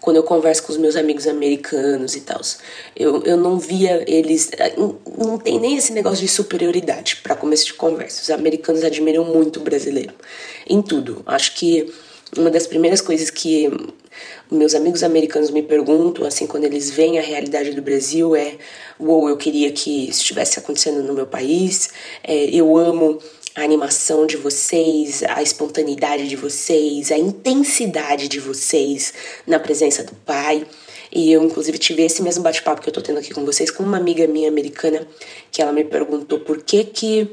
quando 0.00 0.16
eu 0.16 0.22
converso 0.22 0.62
com 0.62 0.72
os 0.72 0.78
meus 0.78 0.96
amigos 0.96 1.26
americanos 1.26 2.14
e 2.16 2.20
tal. 2.20 2.40
Eu, 2.96 3.22
eu 3.24 3.36
não 3.36 3.58
via 3.58 4.04
eles. 4.06 4.50
Não 5.18 5.36
tem 5.38 5.58
nem 5.58 5.76
esse 5.76 5.92
negócio 5.92 6.20
de 6.24 6.28
superioridade 6.28 7.16
para 7.16 7.34
começo 7.34 7.66
de 7.66 7.74
conversa. 7.74 8.22
Os 8.22 8.30
americanos 8.30 8.84
admiram 8.84 9.24
muito 9.24 9.60
o 9.60 9.62
brasileiro 9.62 10.14
em 10.66 10.80
tudo. 10.80 11.22
Acho 11.26 11.54
que 11.54 11.92
uma 12.36 12.50
das 12.50 12.66
primeiras 12.66 13.00
coisas 13.00 13.30
que 13.30 13.70
meus 14.50 14.74
amigos 14.74 15.02
americanos 15.02 15.50
me 15.50 15.62
perguntam, 15.62 16.26
assim, 16.26 16.46
quando 16.46 16.64
eles 16.64 16.90
veem 16.90 17.18
a 17.18 17.22
realidade 17.22 17.72
do 17.72 17.82
Brasil, 17.82 18.36
é: 18.36 18.56
Uou, 18.98 19.28
eu 19.28 19.36
queria 19.36 19.72
que 19.72 20.08
isso 20.08 20.20
estivesse 20.20 20.58
acontecendo 20.58 21.02
no 21.02 21.14
meu 21.14 21.26
país, 21.26 21.90
é, 22.22 22.44
eu 22.46 22.76
amo 22.76 23.18
a 23.54 23.62
animação 23.62 24.26
de 24.26 24.36
vocês, 24.36 25.22
a 25.24 25.42
espontaneidade 25.42 26.28
de 26.28 26.36
vocês, 26.36 27.10
a 27.10 27.18
intensidade 27.18 28.28
de 28.28 28.38
vocês 28.38 29.12
na 29.46 29.58
presença 29.58 30.04
do 30.04 30.14
Pai. 30.14 30.66
E 31.10 31.32
eu, 31.32 31.42
inclusive, 31.42 31.78
tive 31.78 32.02
esse 32.02 32.22
mesmo 32.22 32.44
bate-papo 32.44 32.82
que 32.82 32.88
eu 32.88 32.92
tô 32.92 33.00
tendo 33.00 33.18
aqui 33.18 33.32
com 33.32 33.44
vocês 33.44 33.70
com 33.70 33.82
uma 33.82 33.96
amiga 33.96 34.26
minha 34.26 34.48
americana, 34.48 35.06
que 35.50 35.62
ela 35.62 35.72
me 35.72 35.82
perguntou 35.82 36.40
por 36.40 36.62
que 36.62 36.84
que 36.84 37.30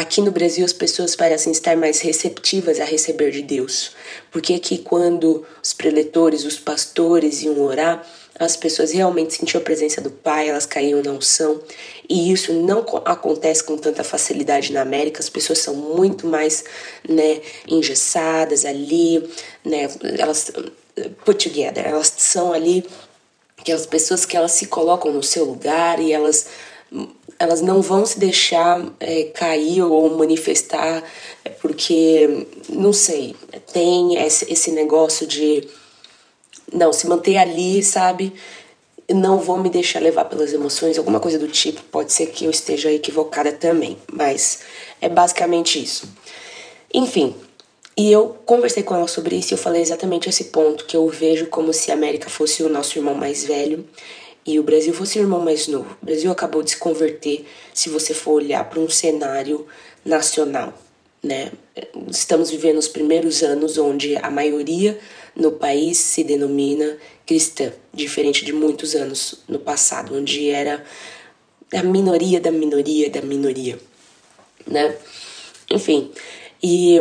aqui 0.00 0.20
no 0.20 0.30
Brasil 0.30 0.64
as 0.64 0.74
pessoas 0.74 1.16
parecem 1.16 1.50
estar 1.50 1.74
mais 1.74 2.00
receptivas 2.00 2.78
a 2.80 2.84
receber 2.84 3.30
de 3.30 3.40
Deus. 3.40 3.92
Por 4.30 4.42
que 4.42 4.58
que 4.58 4.78
quando 4.78 5.46
os 5.62 5.72
preletores, 5.72 6.44
os 6.44 6.58
pastores 6.58 7.42
iam 7.42 7.58
orar, 7.60 8.06
as 8.38 8.56
pessoas 8.56 8.92
realmente 8.92 9.32
sentiam 9.32 9.58
a 9.58 9.64
presença 9.64 10.02
do 10.02 10.10
Pai, 10.10 10.50
elas 10.50 10.66
caíam 10.66 11.02
na 11.02 11.12
unção. 11.12 11.62
E 12.06 12.30
isso 12.30 12.52
não 12.52 12.84
acontece 13.06 13.64
com 13.64 13.78
tanta 13.78 14.04
facilidade 14.04 14.70
na 14.70 14.82
América, 14.82 15.20
as 15.20 15.30
pessoas 15.30 15.60
são 15.60 15.74
muito 15.74 16.26
mais 16.26 16.62
né, 17.08 17.40
engessadas 17.66 18.66
ali, 18.66 19.26
né, 19.64 19.88
elas 20.18 20.52
put 21.24 21.48
together, 21.48 21.86
elas 21.86 22.12
são 22.18 22.52
ali 22.52 22.84
aquelas 23.56 23.86
pessoas 23.86 24.26
que 24.26 24.36
elas 24.36 24.52
se 24.52 24.66
colocam 24.66 25.10
no 25.10 25.22
seu 25.22 25.46
lugar 25.46 25.98
e 25.98 26.12
elas 26.12 26.46
elas 27.38 27.60
não 27.60 27.82
vão 27.82 28.06
se 28.06 28.18
deixar 28.18 28.84
é, 28.98 29.24
cair 29.24 29.82
ou 29.82 30.16
manifestar 30.16 31.02
é 31.44 31.50
porque 31.50 32.46
não 32.68 32.92
sei 32.92 33.34
tem 33.72 34.16
esse, 34.16 34.50
esse 34.50 34.70
negócio 34.70 35.26
de 35.26 35.68
não, 36.72 36.92
se 36.92 37.06
manter 37.06 37.36
ali, 37.36 37.82
sabe? 37.82 38.32
Não 39.08 39.38
vou 39.38 39.58
me 39.58 39.70
deixar 39.70 40.00
levar 40.00 40.24
pelas 40.24 40.52
emoções, 40.52 40.98
alguma 40.98 41.20
coisa 41.20 41.38
do 41.38 41.46
tipo. 41.46 41.82
Pode 41.84 42.12
ser 42.12 42.26
que 42.26 42.44
eu 42.44 42.50
esteja 42.50 42.90
equivocada 42.90 43.52
também, 43.52 43.96
mas 44.12 44.60
é 45.00 45.08
basicamente 45.08 45.80
isso. 45.82 46.08
Enfim, 46.92 47.34
e 47.96 48.10
eu 48.10 48.36
conversei 48.44 48.82
com 48.82 48.94
ela 48.94 49.06
sobre 49.06 49.36
isso 49.36 49.52
e 49.52 49.54
eu 49.54 49.58
falei 49.58 49.80
exatamente 49.80 50.28
esse 50.28 50.44
ponto, 50.44 50.84
que 50.86 50.96
eu 50.96 51.08
vejo 51.08 51.46
como 51.46 51.72
se 51.72 51.90
a 51.90 51.94
América 51.94 52.28
fosse 52.28 52.62
o 52.62 52.68
nosso 52.68 52.98
irmão 52.98 53.14
mais 53.14 53.44
velho 53.44 53.86
e 54.46 54.58
o 54.60 54.62
Brasil 54.62 54.94
fosse 54.94 55.18
o 55.18 55.22
irmão 55.22 55.40
mais 55.40 55.66
novo. 55.66 55.96
O 56.00 56.06
Brasil 56.06 56.30
acabou 56.30 56.62
de 56.62 56.70
se 56.70 56.76
converter, 56.76 57.44
se 57.74 57.88
você 57.88 58.14
for 58.14 58.34
olhar 58.34 58.68
para 58.70 58.78
um 58.78 58.88
cenário 58.88 59.66
nacional, 60.04 60.72
né? 61.22 61.50
Estamos 62.08 62.50
vivendo 62.50 62.78
os 62.78 62.86
primeiros 62.86 63.42
anos 63.42 63.76
onde 63.76 64.16
a 64.16 64.30
maioria 64.30 64.98
no 65.34 65.52
país 65.52 65.98
se 65.98 66.22
denomina 66.22 66.96
cristã, 67.26 67.72
diferente 67.92 68.44
de 68.44 68.52
muitos 68.52 68.94
anos 68.94 69.42
no 69.48 69.58
passado, 69.58 70.16
onde 70.16 70.48
era 70.48 70.84
a 71.74 71.82
minoria 71.82 72.40
da 72.40 72.52
minoria 72.52 73.10
da 73.10 73.20
minoria, 73.20 73.78
né? 74.66 74.96
Enfim, 75.70 76.12
e 76.62 77.00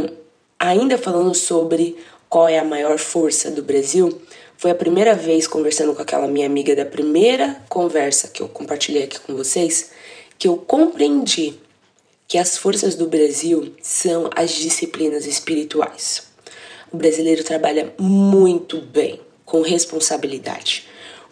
ainda 0.59 0.97
falando 0.97 1.35
sobre 1.35 1.95
qual 2.27 2.49
é 2.49 2.57
a 2.57 2.65
maior 2.65 2.97
força 2.97 3.51
do 3.51 3.61
Brasil, 3.61 4.19
foi 4.57 4.71
a 4.71 4.75
primeira 4.75 5.13
vez 5.13 5.47
conversando 5.47 5.93
com 5.93 6.01
aquela 6.01 6.27
minha 6.27 6.45
amiga 6.45 6.75
da 6.75 6.85
primeira 6.85 7.61
conversa 7.67 8.27
que 8.27 8.41
eu 8.41 8.47
compartilhei 8.47 9.03
aqui 9.03 9.19
com 9.19 9.35
vocês, 9.35 9.91
que 10.37 10.47
eu 10.47 10.57
compreendi 10.57 11.59
que 12.27 12.37
as 12.37 12.57
forças 12.57 12.95
do 12.95 13.07
Brasil 13.07 13.73
são 13.81 14.29
as 14.35 14.51
disciplinas 14.51 15.25
espirituais. 15.25 16.23
O 16.91 16.97
brasileiro 16.97 17.43
trabalha 17.43 17.93
muito 17.99 18.81
bem, 18.81 19.19
com 19.45 19.61
responsabilidade, 19.61 20.87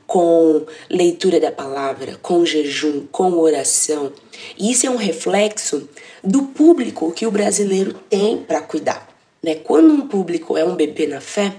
com 0.05 0.65
leitura 0.89 1.39
da 1.39 1.51
palavra, 1.51 2.19
com 2.21 2.45
jejum, 2.45 3.07
com 3.11 3.33
oração. 3.39 4.11
E 4.57 4.71
isso 4.71 4.85
é 4.85 4.89
um 4.89 4.97
reflexo 4.97 5.89
do 6.23 6.43
público 6.43 7.11
que 7.11 7.25
o 7.25 7.31
brasileiro 7.31 7.93
tem 8.09 8.37
para 8.37 8.61
cuidar. 8.61 9.09
Né? 9.41 9.55
Quando 9.55 9.93
um 9.93 10.07
público 10.07 10.57
é 10.57 10.63
um 10.63 10.75
bebê 10.75 11.07
na 11.07 11.19
fé, 11.19 11.53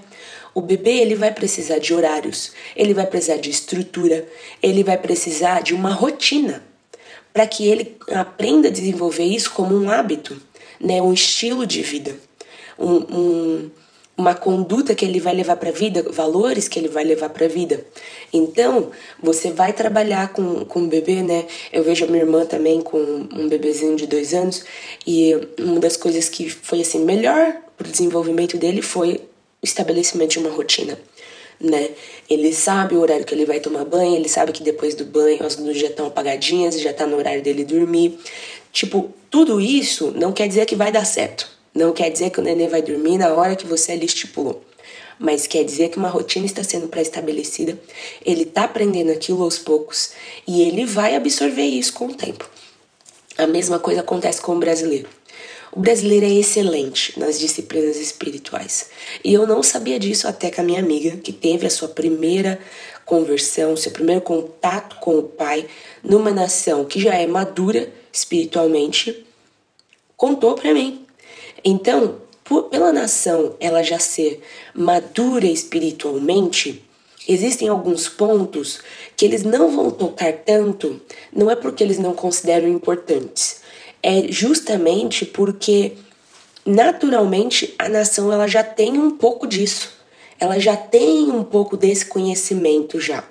o 0.54 0.60
bebê 0.60 0.98
ele 0.98 1.14
vai 1.14 1.32
precisar 1.32 1.78
de 1.78 1.92
horários, 1.92 2.52
ele 2.76 2.94
vai 2.94 3.06
precisar 3.06 3.36
de 3.36 3.50
estrutura, 3.50 4.26
ele 4.62 4.84
vai 4.84 4.96
precisar 4.96 5.62
de 5.62 5.74
uma 5.74 5.92
rotina 5.92 6.62
para 7.32 7.46
que 7.46 7.66
ele 7.66 7.96
aprenda 8.12 8.68
a 8.68 8.70
desenvolver 8.70 9.24
isso 9.24 9.50
como 9.50 9.76
um 9.76 9.90
hábito, 9.90 10.40
né? 10.80 11.02
um 11.02 11.12
estilo 11.12 11.66
de 11.66 11.82
vida, 11.82 12.16
um, 12.78 12.94
um 12.94 13.70
uma 14.16 14.34
conduta 14.34 14.94
que 14.94 15.04
ele 15.04 15.18
vai 15.18 15.34
levar 15.34 15.56
para 15.56 15.70
a 15.70 15.72
vida, 15.72 16.04
valores 16.10 16.68
que 16.68 16.78
ele 16.78 16.88
vai 16.88 17.02
levar 17.02 17.30
para 17.30 17.46
a 17.46 17.48
vida. 17.48 17.84
Então, 18.32 18.90
você 19.20 19.50
vai 19.50 19.72
trabalhar 19.72 20.32
com, 20.32 20.64
com 20.64 20.82
o 20.82 20.86
bebê, 20.86 21.20
né? 21.22 21.46
Eu 21.72 21.82
vejo 21.82 22.04
a 22.04 22.08
minha 22.08 22.22
irmã 22.22 22.46
também 22.46 22.80
com 22.80 22.98
um 22.98 23.48
bebezinho 23.48 23.96
de 23.96 24.06
dois 24.06 24.32
anos, 24.32 24.64
e 25.04 25.34
uma 25.58 25.80
das 25.80 25.96
coisas 25.96 26.28
que 26.28 26.48
foi 26.48 26.80
assim 26.80 27.04
melhor 27.04 27.56
para 27.76 27.88
o 27.88 27.90
desenvolvimento 27.90 28.56
dele 28.56 28.82
foi 28.82 29.20
estabelecimento 29.64 30.30
de 30.30 30.38
uma 30.38 30.50
rotina. 30.50 30.98
Né? 31.60 31.90
Ele 32.28 32.52
sabe 32.52 32.94
o 32.94 33.00
horário 33.00 33.24
que 33.24 33.34
ele 33.34 33.46
vai 33.46 33.60
tomar 33.60 33.84
banho, 33.84 34.16
ele 34.16 34.28
sabe 34.28 34.52
que 34.52 34.62
depois 34.62 34.94
do 34.94 35.04
banho 35.04 35.44
as 35.44 35.56
luzes 35.56 35.80
já 35.80 35.88
estão 35.88 36.06
apagadinhas, 36.06 36.80
já 36.80 36.90
está 36.90 37.06
no 37.06 37.16
horário 37.16 37.42
dele 37.42 37.64
dormir. 37.64 38.18
Tipo, 38.72 39.12
tudo 39.30 39.60
isso 39.60 40.12
não 40.16 40.32
quer 40.32 40.48
dizer 40.48 40.66
que 40.66 40.76
vai 40.76 40.90
dar 40.90 41.04
certo. 41.04 41.48
Não 41.74 41.92
quer 41.92 42.10
dizer 42.10 42.30
que 42.30 42.40
o 42.40 42.42
neném 42.42 42.68
vai 42.68 42.82
dormir 42.82 43.18
na 43.18 43.32
hora 43.34 43.56
que 43.56 43.66
você 43.66 43.92
ali 43.92 44.06
estipulou. 44.06 44.62
Mas 45.18 45.46
quer 45.46 45.64
dizer 45.64 45.90
que 45.90 45.96
uma 45.96 46.08
rotina 46.08 46.44
está 46.44 46.62
sendo 46.62 46.88
pré-estabelecida, 46.88 47.78
ele 48.24 48.42
está 48.42 48.64
aprendendo 48.64 49.10
aquilo 49.12 49.42
aos 49.42 49.58
poucos 49.58 50.10
e 50.46 50.62
ele 50.62 50.84
vai 50.84 51.14
absorver 51.14 51.64
isso 51.64 51.92
com 51.92 52.06
o 52.06 52.14
tempo. 52.14 52.48
A 53.36 53.46
mesma 53.46 53.78
coisa 53.78 54.00
acontece 54.00 54.40
com 54.40 54.54
o 54.54 54.58
brasileiro. 54.58 55.08
O 55.76 55.80
brasileiro 55.80 56.24
é 56.24 56.30
excelente 56.32 57.18
nas 57.18 57.36
disciplinas 57.36 57.96
espirituais. 57.96 58.90
E 59.24 59.34
eu 59.34 59.44
não 59.44 59.60
sabia 59.60 59.98
disso 59.98 60.28
até 60.28 60.48
que 60.48 60.60
a 60.60 60.62
minha 60.62 60.78
amiga, 60.78 61.16
que 61.16 61.32
teve 61.32 61.66
a 61.66 61.70
sua 61.70 61.88
primeira 61.88 62.60
conversão, 63.04 63.76
seu 63.76 63.90
primeiro 63.90 64.20
contato 64.20 65.00
com 65.00 65.18
o 65.18 65.24
Pai, 65.24 65.66
numa 66.00 66.30
nação 66.30 66.84
que 66.84 67.00
já 67.00 67.16
é 67.16 67.26
madura 67.26 67.92
espiritualmente, 68.12 69.26
contou 70.16 70.54
para 70.54 70.72
mim. 70.72 71.04
Então, 71.64 72.20
por, 72.44 72.64
pela 72.64 72.92
nação 72.92 73.56
ela 73.58 73.82
já 73.82 73.98
ser 73.98 74.40
madura 74.72 75.46
espiritualmente, 75.46 76.84
existem 77.28 77.66
alguns 77.66 78.08
pontos 78.08 78.78
que 79.16 79.24
eles 79.24 79.42
não 79.42 79.74
vão 79.74 79.90
tocar 79.90 80.34
tanto, 80.34 81.00
não 81.32 81.50
é 81.50 81.56
porque 81.56 81.82
eles 81.82 81.98
não 81.98 82.14
consideram 82.14 82.68
importantes, 82.68 83.63
é 84.04 84.30
justamente 84.30 85.24
porque 85.24 85.92
naturalmente 86.66 87.74
a 87.78 87.88
nação 87.88 88.30
ela 88.30 88.46
já 88.46 88.62
tem 88.62 88.98
um 88.98 89.12
pouco 89.12 89.46
disso. 89.46 89.94
Ela 90.38 90.58
já 90.58 90.76
tem 90.76 91.30
um 91.30 91.42
pouco 91.42 91.74
desse 91.74 92.04
conhecimento 92.04 93.00
já. 93.00 93.24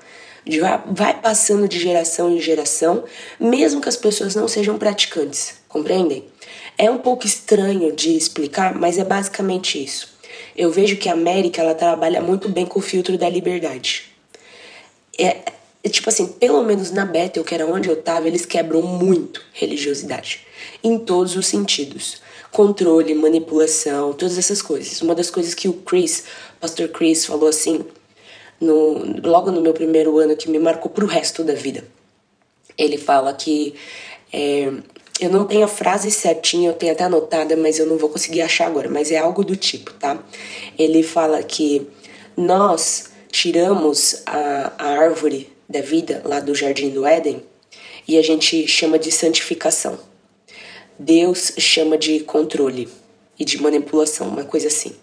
Vai 0.88 1.22
passando 1.22 1.68
de 1.68 1.80
geração 1.80 2.36
em 2.36 2.42
geração, 2.42 3.04
mesmo 3.40 3.80
que 3.80 3.88
as 3.88 3.96
pessoas 3.96 4.34
não 4.34 4.48
sejam 4.48 4.80
praticantes, 4.80 5.58
compreendem? 5.70 6.26
É 6.76 6.90
um 6.90 6.98
pouco 6.98 7.24
estranho 7.24 7.96
de 7.96 8.18
explicar, 8.18 8.74
mas 8.74 8.98
é 8.98 9.04
basicamente 9.04 9.82
isso. 9.82 10.12
Eu 10.58 10.72
vejo 10.72 10.98
que 10.98 11.08
a 11.08 11.14
América 11.14 11.62
ela 11.62 11.76
trabalha 11.76 12.20
muito 12.20 12.50
bem 12.50 12.66
com 12.66 12.80
o 12.80 12.82
filtro 12.82 13.16
da 13.16 13.30
liberdade. 13.30 14.06
É, 15.20 15.38
é 15.84 15.90
tipo 15.90 16.10
assim, 16.10 16.26
pelo 16.26 16.64
menos 16.64 16.90
na 16.90 17.06
Bethel, 17.06 17.44
que 17.44 17.54
era 17.54 17.68
onde 17.68 17.90
eu 17.90 18.02
tava, 18.02 18.28
eles 18.28 18.44
quebram 18.44 18.82
muito 18.82 19.40
religiosidade. 19.54 20.48
Em 20.84 20.98
todos 20.98 21.36
os 21.36 21.48
sentidos. 21.48 22.22
Controle, 22.52 23.16
manipulação, 23.16 24.14
todas 24.14 24.38
essas 24.38 24.62
coisas. 24.62 25.02
Uma 25.02 25.16
das 25.16 25.30
coisas 25.30 25.54
que 25.54 25.68
o 25.68 25.74
Chris, 25.74 26.24
pastor 26.60 26.90
Chris, 26.90 27.26
falou 27.26 27.50
assim, 27.50 27.84
no, 28.60 29.22
logo 29.28 29.52
no 29.52 29.62
meu 29.62 29.74
primeiro 29.74 30.18
ano, 30.20 30.36
que 30.36 30.50
me 30.50 30.60
marcou 30.60 30.92
pro 30.92 31.06
resto 31.06 31.44
da 31.44 31.54
vida. 31.54 31.84
Ele 32.78 32.98
fala 32.98 33.34
que 33.34 33.76
é, 34.32 34.72
eu 35.20 35.30
não 35.30 35.46
tenho 35.46 35.64
a 35.64 35.68
frase 35.68 36.10
certinha, 36.10 36.70
eu 36.70 36.74
tenho 36.74 36.92
até 36.92 37.04
anotada, 37.04 37.56
mas 37.56 37.78
eu 37.78 37.86
não 37.86 37.98
vou 37.98 38.10
conseguir 38.10 38.42
achar 38.42 38.68
agora, 38.68 38.90
mas 38.90 39.12
é 39.12 39.18
algo 39.18 39.44
do 39.44 39.56
tipo, 39.56 39.94
tá? 39.94 40.24
Ele 40.78 41.04
fala 41.04 41.42
que 41.44 41.88
nós 42.36 43.12
tiramos 43.32 44.24
a, 44.26 44.74
a 44.78 44.88
árvore 44.88 45.52
da 45.70 45.82
vida 45.82 46.22
lá 46.26 46.40
do 46.40 46.56
jardim 46.56 46.90
do 46.90 47.06
Éden 47.06 47.44
e 48.08 48.18
a 48.18 48.22
gente 48.22 48.68
chama 48.68 48.98
de 48.98 49.12
santificação. 49.12 49.98
Deus 51.04 51.54
chama 51.58 51.98
de 51.98 52.22
controle 52.22 52.90
e 53.40 53.46
de 53.46 53.62
manipulação, 53.62 54.28
uma 54.28 54.44
coisa 54.44 54.68
assim. 54.68 54.96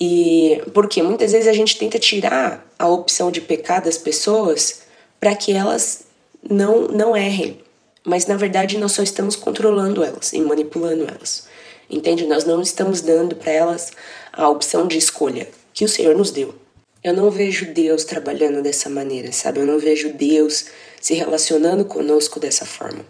E 0.00 0.60
porque 0.72 1.02
muitas 1.02 1.32
vezes 1.32 1.46
a 1.46 1.52
gente 1.52 1.78
tenta 1.78 1.98
tirar 1.98 2.66
a 2.78 2.88
opção 2.88 3.30
de 3.30 3.40
pecar 3.40 3.82
das 3.82 3.96
pessoas 3.96 4.82
para 5.20 5.34
que 5.34 5.52
elas 5.52 6.04
não 6.48 6.88
não 6.88 7.16
errem 7.16 7.64
mas 8.04 8.26
na 8.26 8.36
verdade 8.36 8.76
nós 8.76 8.92
só 8.92 9.02
estamos 9.02 9.34
controlando 9.34 10.04
elas 10.04 10.32
e 10.34 10.40
manipulando 10.40 11.04
elas. 11.04 11.46
Entende? 11.88 12.26
Nós 12.26 12.44
não 12.44 12.60
estamos 12.60 13.00
dando 13.00 13.34
para 13.34 13.50
elas 13.50 13.92
a 14.32 14.48
opção 14.48 14.86
de 14.86 14.98
escolha 14.98 15.48
que 15.72 15.84
o 15.84 15.88
Senhor 15.88 16.14
nos 16.14 16.30
deu. 16.30 16.54
Eu 17.02 17.14
não 17.14 17.30
vejo 17.30 17.72
Deus 17.72 18.04
trabalhando 18.04 18.62
dessa 18.62 18.88
maneira, 18.88 19.32
sabe? 19.32 19.60
Eu 19.60 19.66
não 19.66 19.78
vejo 19.78 20.12
Deus 20.12 20.66
se 21.00 21.14
relacionando 21.14 21.84
conosco 21.84 22.38
dessa 22.38 22.64
forma. 22.64 23.04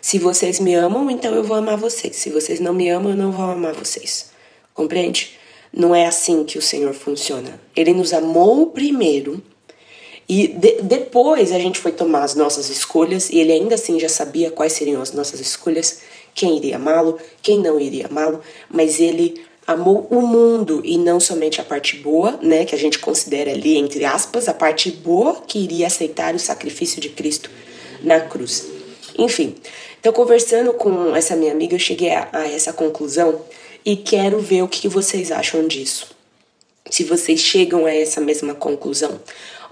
Se 0.00 0.18
vocês 0.18 0.60
me 0.60 0.74
amam, 0.74 1.10
então 1.10 1.34
eu 1.34 1.42
vou 1.42 1.56
amar 1.56 1.76
vocês. 1.76 2.16
Se 2.16 2.30
vocês 2.30 2.60
não 2.60 2.72
me 2.72 2.88
amam, 2.88 3.12
eu 3.12 3.16
não 3.16 3.32
vou 3.32 3.44
amar 3.44 3.74
vocês. 3.74 4.30
Compreende? 4.72 5.38
Não 5.72 5.94
é 5.94 6.06
assim 6.06 6.44
que 6.44 6.58
o 6.58 6.62
Senhor 6.62 6.94
funciona. 6.94 7.60
Ele 7.76 7.92
nos 7.92 8.12
amou 8.12 8.66
primeiro 8.66 9.42
e 10.28 10.46
de, 10.46 10.82
depois 10.82 11.50
a 11.50 11.58
gente 11.58 11.80
foi 11.80 11.90
tomar 11.90 12.22
as 12.22 12.36
nossas 12.36 12.68
escolhas 12.70 13.30
e 13.30 13.40
ele 13.40 13.52
ainda 13.52 13.74
assim 13.74 13.98
já 13.98 14.08
sabia 14.08 14.50
quais 14.50 14.72
seriam 14.72 15.02
as 15.02 15.12
nossas 15.12 15.40
escolhas, 15.40 16.02
quem 16.32 16.56
iria 16.56 16.76
amá-lo, 16.76 17.18
quem 17.42 17.58
não 17.58 17.80
iria 17.80 18.06
amá-lo, 18.06 18.40
mas 18.70 19.00
ele 19.00 19.42
amou 19.66 20.06
o 20.08 20.22
mundo 20.22 20.82
e 20.84 20.96
não 20.96 21.18
somente 21.18 21.60
a 21.60 21.64
parte 21.64 21.96
boa, 21.96 22.38
né, 22.42 22.64
que 22.64 22.74
a 22.74 22.78
gente 22.78 23.00
considera 23.00 23.50
ali 23.50 23.76
entre 23.76 24.04
aspas 24.04 24.48
a 24.48 24.54
parte 24.54 24.90
boa 24.90 25.42
que 25.46 25.58
iria 25.58 25.88
aceitar 25.88 26.32
o 26.34 26.38
sacrifício 26.38 27.00
de 27.00 27.08
Cristo 27.08 27.50
na 28.00 28.20
cruz. 28.20 28.66
Enfim, 29.18 29.56
então 30.00 30.12
conversando 30.12 30.72
com 30.72 31.14
essa 31.14 31.36
minha 31.36 31.52
amiga, 31.52 31.74
eu 31.74 31.78
cheguei 31.78 32.10
a, 32.10 32.28
a 32.32 32.48
essa 32.48 32.72
conclusão 32.72 33.40
e 33.84 33.96
quero 33.96 34.40
ver 34.40 34.62
o 34.62 34.68
que 34.68 34.88
vocês 34.88 35.30
acham 35.30 35.68
disso. 35.68 36.08
Se 36.90 37.04
vocês 37.04 37.38
chegam 37.38 37.84
a 37.84 37.94
essa 37.94 38.20
mesma 38.20 38.54
conclusão 38.54 39.20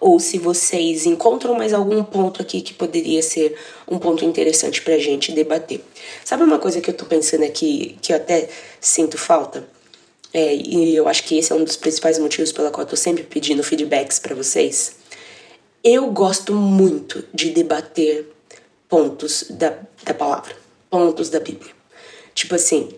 ou 0.01 0.21
se 0.21 0.38
vocês 0.38 1.07
encontram 1.07 1.55
mais 1.55 1.73
algum 1.73 2.05
ponto 2.05 2.41
aqui 2.41 2.61
que 2.61 2.73
poderia 2.73 3.23
ser 3.23 3.57
um 3.88 3.99
ponto 3.99 4.25
interessante 4.25 4.83
pra 4.83 4.99
gente 4.99 5.33
debater. 5.33 5.81
Sabe 6.25 6.45
uma 6.45 6.59
coisa 6.59 6.81
que 6.81 6.91
eu 6.91 6.95
tô 6.95 7.05
pensando 7.07 7.45
aqui, 7.45 7.97
que 8.01 8.12
eu 8.12 8.17
até 8.17 8.49
sinto 8.81 9.19
falta? 9.19 9.67
É, 10.33 10.55
e 10.55 10.95
eu 10.95 11.09
acho 11.09 11.25
que 11.25 11.38
esse 11.38 11.51
é 11.51 11.55
um 11.55 11.64
dos 11.64 11.77
principais 11.77 12.19
motivos 12.19 12.53
pela 12.53 12.71
qual 12.71 12.85
eu 12.85 12.91
tô 12.91 12.97
sempre 12.97 13.25
pedindo 13.25 13.62
feedbacks 13.62 14.19
para 14.19 14.35
vocês. 14.35 14.97
Eu 15.83 16.11
gosto 16.11 16.55
muito 16.55 17.25
de 17.33 17.51
debater 17.51 18.27
pontos 18.88 19.44
da, 19.51 19.79
da 20.05 20.14
palavra, 20.14 20.57
pontos 20.90 21.29
da 21.29 21.40
Bíblia. 21.40 21.72
Tipo 22.35 22.55
assim, 22.55 22.88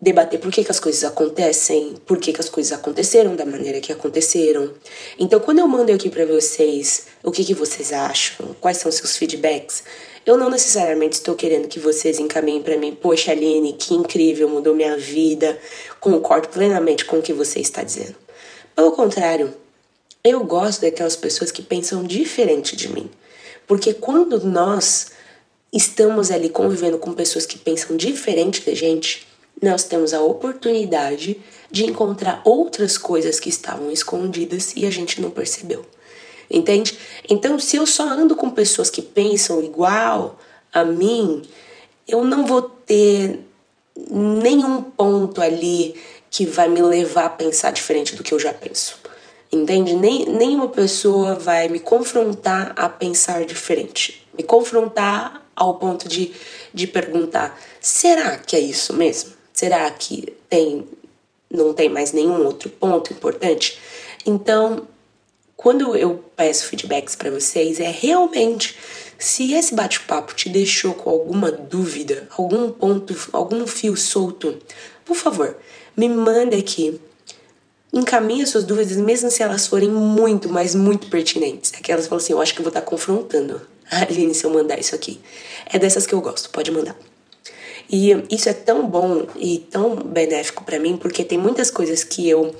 debater 0.00 0.38
por 0.38 0.52
que, 0.52 0.62
que 0.62 0.70
as 0.70 0.78
coisas 0.78 1.02
acontecem, 1.04 1.94
por 2.06 2.18
que, 2.18 2.32
que 2.32 2.40
as 2.40 2.48
coisas 2.48 2.72
aconteceram 2.72 3.34
da 3.34 3.44
maneira 3.44 3.80
que 3.80 3.92
aconteceram. 3.92 4.72
Então, 5.18 5.40
quando 5.40 5.58
eu 5.58 5.66
mando 5.66 5.92
aqui 5.92 6.08
para 6.08 6.24
vocês 6.24 7.06
o 7.22 7.30
que, 7.30 7.44
que 7.44 7.54
vocês 7.54 7.92
acham, 7.92 8.54
quais 8.60 8.78
são 8.78 8.90
seus 8.92 9.16
feedbacks, 9.16 9.82
eu 10.24 10.36
não 10.36 10.50
necessariamente 10.50 11.16
estou 11.16 11.34
querendo 11.34 11.68
que 11.68 11.80
vocês 11.80 12.18
encaminhem 12.18 12.62
para 12.62 12.76
mim, 12.76 12.94
poxa, 12.94 13.32
Aline, 13.32 13.72
que 13.72 13.94
incrível, 13.94 14.48
mudou 14.48 14.74
minha 14.74 14.96
vida, 14.96 15.58
concordo 15.98 16.48
plenamente 16.48 17.04
com 17.04 17.18
o 17.18 17.22
que 17.22 17.32
você 17.32 17.60
está 17.60 17.82
dizendo. 17.82 18.14
Pelo 18.76 18.92
contrário, 18.92 19.54
eu 20.22 20.44
gosto 20.44 20.82
daquelas 20.82 21.16
pessoas 21.16 21.50
que 21.50 21.62
pensam 21.62 22.04
diferente 22.04 22.76
de 22.76 22.88
mim. 22.92 23.10
Porque 23.66 23.94
quando 23.94 24.38
nós 24.44 25.08
estamos 25.72 26.30
ali 26.30 26.48
convivendo 26.48 26.98
com 26.98 27.12
pessoas 27.12 27.46
que 27.46 27.58
pensam 27.58 27.96
diferente 27.96 28.64
da 28.64 28.74
gente, 28.74 29.26
nós 29.60 29.84
temos 29.84 30.14
a 30.14 30.20
oportunidade 30.20 31.40
de 31.70 31.84
encontrar 31.84 32.40
outras 32.44 32.96
coisas 32.96 33.38
que 33.40 33.48
estavam 33.48 33.90
escondidas 33.90 34.72
e 34.76 34.86
a 34.86 34.90
gente 34.90 35.20
não 35.20 35.30
percebeu. 35.30 35.84
Entende? 36.50 36.98
Então, 37.28 37.58
se 37.58 37.76
eu 37.76 37.86
só 37.86 38.08
ando 38.08 38.34
com 38.34 38.50
pessoas 38.50 38.88
que 38.88 39.02
pensam 39.02 39.62
igual 39.62 40.38
a 40.72 40.84
mim, 40.84 41.42
eu 42.06 42.24
não 42.24 42.46
vou 42.46 42.62
ter 42.62 43.40
nenhum 44.10 44.80
ponto 44.82 45.42
ali 45.42 45.94
que 46.30 46.46
vai 46.46 46.68
me 46.68 46.80
levar 46.80 47.26
a 47.26 47.30
pensar 47.30 47.70
diferente 47.70 48.14
do 48.16 48.22
que 48.22 48.32
eu 48.32 48.38
já 48.38 48.54
penso. 48.54 48.98
Entende? 49.50 49.94
Nem, 49.94 50.26
nenhuma 50.26 50.68
pessoa 50.68 51.34
vai 51.34 51.68
me 51.68 51.80
confrontar 51.80 52.72
a 52.76 52.88
pensar 52.88 53.44
diferente. 53.44 54.26
Me 54.36 54.42
confrontar 54.42 55.47
ao 55.58 55.74
ponto 55.74 56.08
de, 56.08 56.32
de 56.72 56.86
perguntar: 56.86 57.60
será 57.80 58.38
que 58.38 58.54
é 58.54 58.60
isso 58.60 58.94
mesmo? 58.94 59.32
Será 59.52 59.90
que 59.90 60.32
tem 60.48 60.86
não 61.50 61.72
tem 61.74 61.88
mais 61.88 62.12
nenhum 62.12 62.44
outro 62.44 62.70
ponto 62.70 63.12
importante? 63.12 63.78
Então, 64.24 64.86
quando 65.56 65.96
eu 65.96 66.22
peço 66.36 66.66
feedbacks 66.66 67.16
para 67.16 67.30
vocês, 67.30 67.80
é 67.80 67.90
realmente 67.90 68.76
se 69.18 69.52
esse 69.54 69.74
bate-papo 69.74 70.34
te 70.34 70.48
deixou 70.48 70.94
com 70.94 71.10
alguma 71.10 71.50
dúvida, 71.50 72.28
algum 72.36 72.70
ponto, 72.70 73.16
algum 73.32 73.66
fio 73.66 73.96
solto, 73.96 74.56
por 75.04 75.16
favor, 75.16 75.56
me 75.96 76.08
manda 76.08 76.56
aqui 76.56 77.00
encaminha 77.92 78.46
suas 78.46 78.64
dúvidas, 78.64 78.96
mesmo 78.96 79.30
se 79.30 79.42
elas 79.42 79.66
forem 79.66 79.90
muito, 79.90 80.48
mas 80.48 80.74
muito 80.74 81.08
pertinentes. 81.08 81.72
Aquelas 81.74 82.06
falam 82.06 82.22
assim: 82.22 82.32
eu 82.32 82.40
acho 82.40 82.54
que 82.54 82.60
eu 82.60 82.64
vou 82.64 82.70
estar 82.70 82.82
confrontando 82.82 83.56
a 83.56 83.60
Aline 83.90 84.34
se 84.34 84.44
eu 84.44 84.50
mandar 84.50 84.78
isso 84.78 84.94
aqui. 84.94 85.20
É 85.66 85.78
dessas 85.78 86.06
que 86.06 86.14
eu 86.14 86.20
gosto, 86.20 86.50
pode 86.50 86.70
mandar. 86.70 86.96
E 87.90 88.10
isso 88.30 88.48
é 88.48 88.52
tão 88.52 88.86
bom 88.86 89.26
e 89.36 89.58
tão 89.70 89.96
benéfico 89.96 90.62
para 90.64 90.78
mim, 90.78 90.96
porque 90.96 91.24
tem 91.24 91.38
muitas 91.38 91.70
coisas 91.70 92.04
que 92.04 92.28
eu 92.28 92.54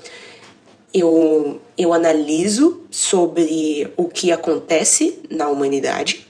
eu, 0.91 1.61
eu 1.77 1.93
analiso 1.93 2.81
sobre 2.89 3.91
o 3.95 4.07
que 4.07 4.31
acontece 4.31 5.19
na 5.29 5.47
humanidade. 5.47 6.25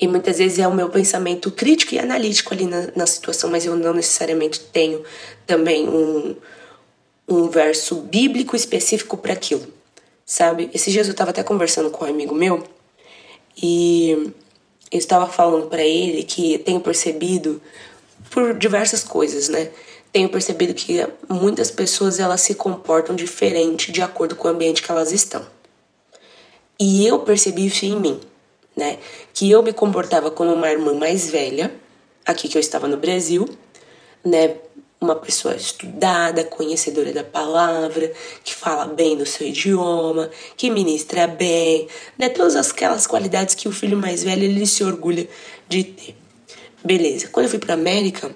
E 0.00 0.06
muitas 0.06 0.38
vezes 0.38 0.60
é 0.60 0.68
o 0.68 0.74
meu 0.74 0.88
pensamento 0.88 1.50
crítico 1.50 1.94
e 1.94 1.98
analítico 1.98 2.54
ali 2.54 2.66
na, 2.66 2.88
na 2.94 3.06
situação, 3.06 3.50
mas 3.50 3.66
eu 3.66 3.74
não 3.74 3.92
necessariamente 3.92 4.60
tenho 4.60 5.02
também 5.44 5.88
um, 5.88 6.36
um 7.28 7.48
verso 7.48 7.96
bíblico 7.96 8.54
específico 8.54 9.16
para 9.16 9.32
aquilo, 9.32 9.66
sabe? 10.24 10.70
Esses 10.72 10.92
dias 10.92 11.08
eu 11.08 11.12
estava 11.12 11.30
até 11.30 11.42
conversando 11.42 11.90
com 11.90 12.04
um 12.04 12.08
amigo 12.08 12.32
meu 12.32 12.62
e 13.60 14.32
eu 14.90 14.98
estava 14.98 15.26
falando 15.26 15.66
para 15.68 15.82
ele 15.82 16.22
que 16.22 16.58
tenho 16.58 16.80
percebido 16.80 17.60
por 18.30 18.54
diversas 18.54 19.04
coisas, 19.04 19.48
né? 19.48 19.70
tenho 20.12 20.28
percebido 20.28 20.74
que 20.74 21.06
muitas 21.28 21.70
pessoas 21.70 22.18
elas 22.18 22.40
se 22.40 22.54
comportam 22.54 23.14
diferente 23.14 23.92
de 23.92 24.00
acordo 24.00 24.34
com 24.34 24.48
o 24.48 24.50
ambiente 24.50 24.82
que 24.82 24.90
elas 24.90 25.12
estão. 25.12 25.46
E 26.78 27.06
eu 27.06 27.18
percebi 27.20 27.66
isso 27.66 27.84
em 27.84 27.98
mim, 27.98 28.20
né? 28.76 28.98
Que 29.34 29.50
eu 29.50 29.62
me 29.62 29.72
comportava 29.72 30.30
como 30.30 30.52
uma 30.52 30.70
irmã 30.70 30.94
mais 30.94 31.28
velha, 31.28 31.74
aqui 32.24 32.48
que 32.48 32.56
eu 32.56 32.60
estava 32.60 32.86
no 32.86 32.96
Brasil, 32.96 33.48
né? 34.24 34.56
Uma 35.00 35.14
pessoa 35.14 35.54
estudada, 35.54 36.42
conhecedora 36.42 37.12
da 37.12 37.22
palavra, 37.22 38.12
que 38.42 38.54
fala 38.54 38.84
bem 38.86 39.16
do 39.16 39.24
seu 39.24 39.46
idioma, 39.46 40.28
que 40.56 40.70
ministra 40.70 41.26
bem, 41.26 41.86
né? 42.18 42.28
Todas 42.28 42.56
aquelas 42.56 43.06
qualidades 43.06 43.54
que 43.54 43.68
o 43.68 43.72
filho 43.72 43.96
mais 43.96 44.24
velho 44.24 44.42
ele 44.42 44.66
se 44.66 44.82
orgulha 44.82 45.28
de 45.68 45.84
ter. 45.84 46.16
Beleza. 46.84 47.28
Quando 47.28 47.46
eu 47.46 47.50
fui 47.50 47.58
para 47.58 47.74
América, 47.74 48.34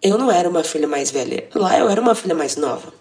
eu 0.00 0.16
não 0.16 0.30
era 0.30 0.48
uma 0.48 0.62
filha 0.62 0.86
mais 0.86 1.10
velha. 1.10 1.48
Lá 1.54 1.78
eu 1.78 1.88
era 1.88 2.00
uma 2.00 2.14
filha 2.14 2.34
mais 2.34 2.56
nova, 2.56 2.92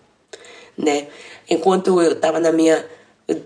né? 0.77 1.07
Enquanto 1.49 2.01
eu 2.01 2.13
estava 2.13 2.39
na 2.39 2.51
minha 2.51 2.86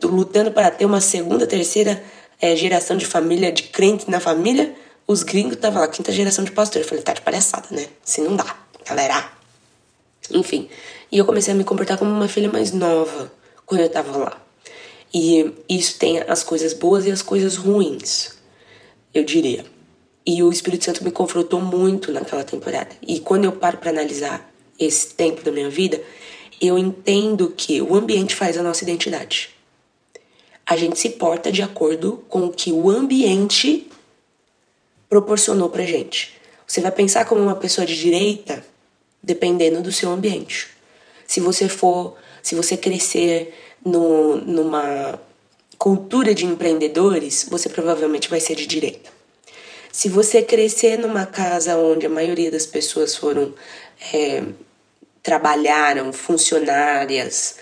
lutando 0.03 0.51
para 0.51 0.71
ter 0.71 0.85
uma 0.85 1.01
segunda, 1.01 1.47
terceira 1.47 2.01
é, 2.39 2.55
geração 2.55 2.95
de 2.95 3.05
família, 3.05 3.51
de 3.51 3.63
crente 3.63 4.09
na 4.09 4.19
família, 4.19 4.73
os 5.07 5.23
gringos 5.23 5.53
estavam 5.53 5.81
lá, 5.81 5.87
quinta 5.87 6.11
geração 6.11 6.43
de 6.43 6.51
pastor. 6.51 6.81
Eu 6.81 6.87
falei, 6.87 7.03
tá 7.03 7.13
de 7.13 7.21
palhaçada, 7.21 7.67
né? 7.71 7.87
Se 8.03 8.21
não 8.21 8.35
dá, 8.35 8.55
galera. 8.85 9.40
Enfim, 10.33 10.69
e 11.11 11.17
eu 11.17 11.25
comecei 11.25 11.53
a 11.53 11.57
me 11.57 11.63
comportar 11.63 11.97
como 11.97 12.11
uma 12.11 12.27
filha 12.27 12.49
mais 12.49 12.71
nova 12.71 13.31
quando 13.65 13.81
eu 13.81 13.87
estava 13.87 14.17
lá. 14.17 14.41
E 15.13 15.53
isso 15.67 15.97
tem 15.99 16.19
as 16.19 16.43
coisas 16.43 16.73
boas 16.73 17.05
e 17.05 17.11
as 17.11 17.21
coisas 17.21 17.57
ruins, 17.57 18.37
eu 19.13 19.23
diria. 19.23 19.65
E 20.25 20.41
o 20.41 20.51
Espírito 20.51 20.85
Santo 20.85 21.03
me 21.03 21.11
confrontou 21.11 21.59
muito 21.59 22.11
naquela 22.11 22.43
temporada. 22.43 22.89
E 23.05 23.19
quando 23.19 23.45
eu 23.45 23.51
paro 23.51 23.77
para 23.77 23.89
analisar 23.89 24.49
esse 24.79 25.13
tempo 25.13 25.43
da 25.43 25.51
minha 25.51 25.69
vida, 25.69 26.01
eu 26.61 26.77
entendo 26.77 27.53
que 27.55 27.81
o 27.81 27.95
ambiente 27.95 28.35
faz 28.35 28.57
a 28.57 28.63
nossa 28.63 28.83
identidade. 28.83 29.49
A 30.65 30.77
gente 30.77 30.97
se 30.97 31.09
porta 31.09 31.51
de 31.51 31.61
acordo 31.61 32.23
com 32.29 32.45
o 32.45 32.53
que 32.53 32.71
o 32.71 32.89
ambiente 32.89 33.89
proporcionou 35.09 35.69
pra 35.69 35.83
gente. 35.83 36.39
Você 36.65 36.79
vai 36.79 36.91
pensar 36.91 37.25
como 37.25 37.41
uma 37.41 37.55
pessoa 37.55 37.85
de 37.85 37.99
direita 37.99 38.63
dependendo 39.21 39.81
do 39.81 39.91
seu 39.91 40.09
ambiente. 40.09 40.69
Se 41.27 41.39
você 41.39 41.69
for, 41.69 42.15
se 42.41 42.55
você 42.55 42.75
crescer 42.75 43.53
no, 43.85 44.37
numa 44.37 45.19
cultura 45.77 46.33
de 46.33 46.45
empreendedores, 46.45 47.47
você 47.49 47.69
provavelmente 47.69 48.29
vai 48.29 48.39
ser 48.39 48.55
de 48.55 48.67
direita. 48.67 49.09
Se 49.91 50.07
você 50.07 50.41
crescer 50.41 50.97
numa 50.97 51.25
casa 51.25 51.75
onde 51.75 52.05
a 52.05 52.09
maioria 52.09 52.49
das 52.49 52.65
pessoas 52.65 53.15
foram 53.15 53.53
é, 54.13 54.43
trabalharam, 55.21 56.13
funcionárias, 56.13 57.57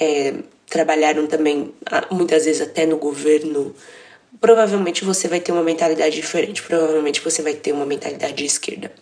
é, 0.00 0.34
trabalharam 0.68 1.26
também 1.26 1.74
muitas 2.10 2.44
vezes 2.44 2.60
até 2.60 2.86
no 2.86 2.96
governo, 2.96 3.74
provavelmente 4.40 5.04
você 5.04 5.28
vai 5.28 5.40
ter 5.40 5.52
uma 5.52 5.62
mentalidade 5.62 6.14
diferente. 6.16 6.62
Provavelmente 6.62 7.20
você 7.20 7.42
vai 7.42 7.54
ter 7.54 7.72
uma 7.72 7.86
mentalidade 7.86 8.34
de 8.34 8.44
esquerda. 8.46 8.92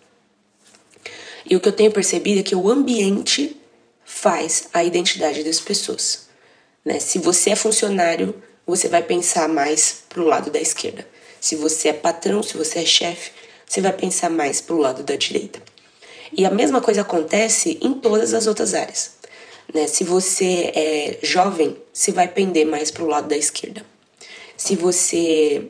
E 1.49 1.55
o 1.55 1.59
que 1.59 1.67
eu 1.67 1.73
tenho 1.73 1.91
percebido 1.91 2.39
é 2.39 2.43
que 2.43 2.55
o 2.55 2.69
ambiente 2.69 3.57
faz 4.05 4.69
a 4.71 4.83
identidade 4.83 5.43
das 5.43 5.59
pessoas. 5.59 6.27
Né? 6.85 6.99
Se 6.99 7.17
você 7.17 7.51
é 7.51 7.55
funcionário, 7.55 8.35
você 8.65 8.87
vai 8.87 9.01
pensar 9.01 9.49
mais 9.49 10.03
pro 10.07 10.25
lado 10.25 10.51
da 10.51 10.59
esquerda. 10.59 11.07
Se 11.41 11.55
você 11.55 11.89
é 11.89 11.93
patrão, 11.93 12.43
se 12.43 12.55
você 12.55 12.79
é 12.79 12.85
chefe, 12.85 13.31
você 13.65 13.81
vai 13.81 13.93
pensar 13.93 14.29
mais 14.29 14.61
para 14.61 14.75
o 14.75 14.79
lado 14.79 15.03
da 15.03 15.15
direita. 15.15 15.61
E 16.31 16.45
a 16.45 16.51
mesma 16.51 16.81
coisa 16.81 17.01
acontece 17.01 17.79
em 17.81 17.93
todas 17.93 18.33
as 18.33 18.45
outras 18.45 18.73
áreas. 18.73 19.11
Né? 19.73 19.87
Se 19.87 20.03
você 20.03 20.71
é 20.75 21.19
jovem, 21.23 21.75
você 21.91 22.11
vai 22.11 22.27
pender 22.27 22.65
mais 22.65 22.91
para 22.91 23.03
o 23.03 23.07
lado 23.07 23.27
da 23.27 23.37
esquerda. 23.37 23.83
Se 24.55 24.75
você 24.75 25.67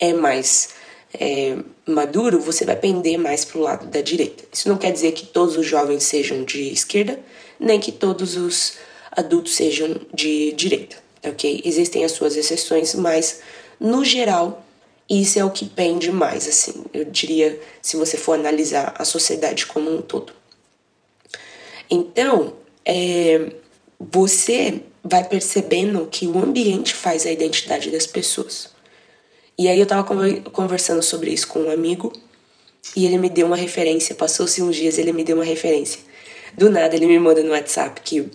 é 0.00 0.12
mais 0.12 0.70
é, 1.14 1.56
maduro, 1.86 2.40
você 2.40 2.64
vai 2.64 2.76
pender 2.76 3.18
mais 3.18 3.44
para 3.44 3.58
o 3.58 3.62
lado 3.62 3.86
da 3.86 4.00
direita. 4.00 4.44
Isso 4.52 4.68
não 4.68 4.76
quer 4.76 4.92
dizer 4.92 5.12
que 5.12 5.26
todos 5.26 5.56
os 5.56 5.66
jovens 5.66 6.02
sejam 6.02 6.44
de 6.44 6.72
esquerda, 6.72 7.18
nem 7.58 7.78
que 7.78 7.92
todos 7.92 8.36
os 8.36 8.74
adultos 9.10 9.54
sejam 9.54 10.00
de 10.12 10.52
direita, 10.52 10.96
ok? 11.24 11.62
Existem 11.64 12.04
as 12.04 12.12
suas 12.12 12.36
exceções, 12.36 12.94
mas 12.94 13.40
no 13.78 14.04
geral 14.04 14.64
isso 15.08 15.38
é 15.38 15.44
o 15.44 15.50
que 15.50 15.66
pende 15.66 16.10
mais, 16.10 16.48
assim, 16.48 16.84
eu 16.92 17.04
diria, 17.04 17.60
se 17.82 17.96
você 17.96 18.16
for 18.16 18.32
analisar 18.38 18.94
a 18.98 19.04
sociedade 19.04 19.66
como 19.66 19.94
um 19.94 20.00
todo. 20.00 20.32
Então, 21.90 22.54
é, 22.84 23.52
você 24.00 24.80
vai 25.02 25.22
percebendo 25.22 26.08
que 26.10 26.26
o 26.26 26.38
ambiente 26.38 26.94
faz 26.94 27.26
a 27.26 27.30
identidade 27.30 27.90
das 27.90 28.06
pessoas. 28.06 28.73
E 29.56 29.68
aí 29.68 29.78
eu 29.78 29.86
tava 29.86 30.04
conversando 30.52 31.02
sobre 31.02 31.30
isso 31.30 31.48
com 31.48 31.60
um 31.60 31.70
amigo 31.70 32.12
e 32.96 33.06
ele 33.06 33.18
me 33.18 33.28
deu 33.28 33.46
uma 33.46 33.56
referência. 33.56 34.14
Passou-se 34.14 34.62
uns 34.62 34.76
dias, 34.76 34.98
ele 34.98 35.12
me 35.12 35.24
deu 35.24 35.36
uma 35.36 35.44
referência. 35.44 36.00
Do 36.54 36.70
nada 36.70 36.94
ele 36.94 37.06
me 37.06 37.18
manda 37.18 37.42
no 37.42 37.50
WhatsApp 37.50 38.00
que 38.02 38.30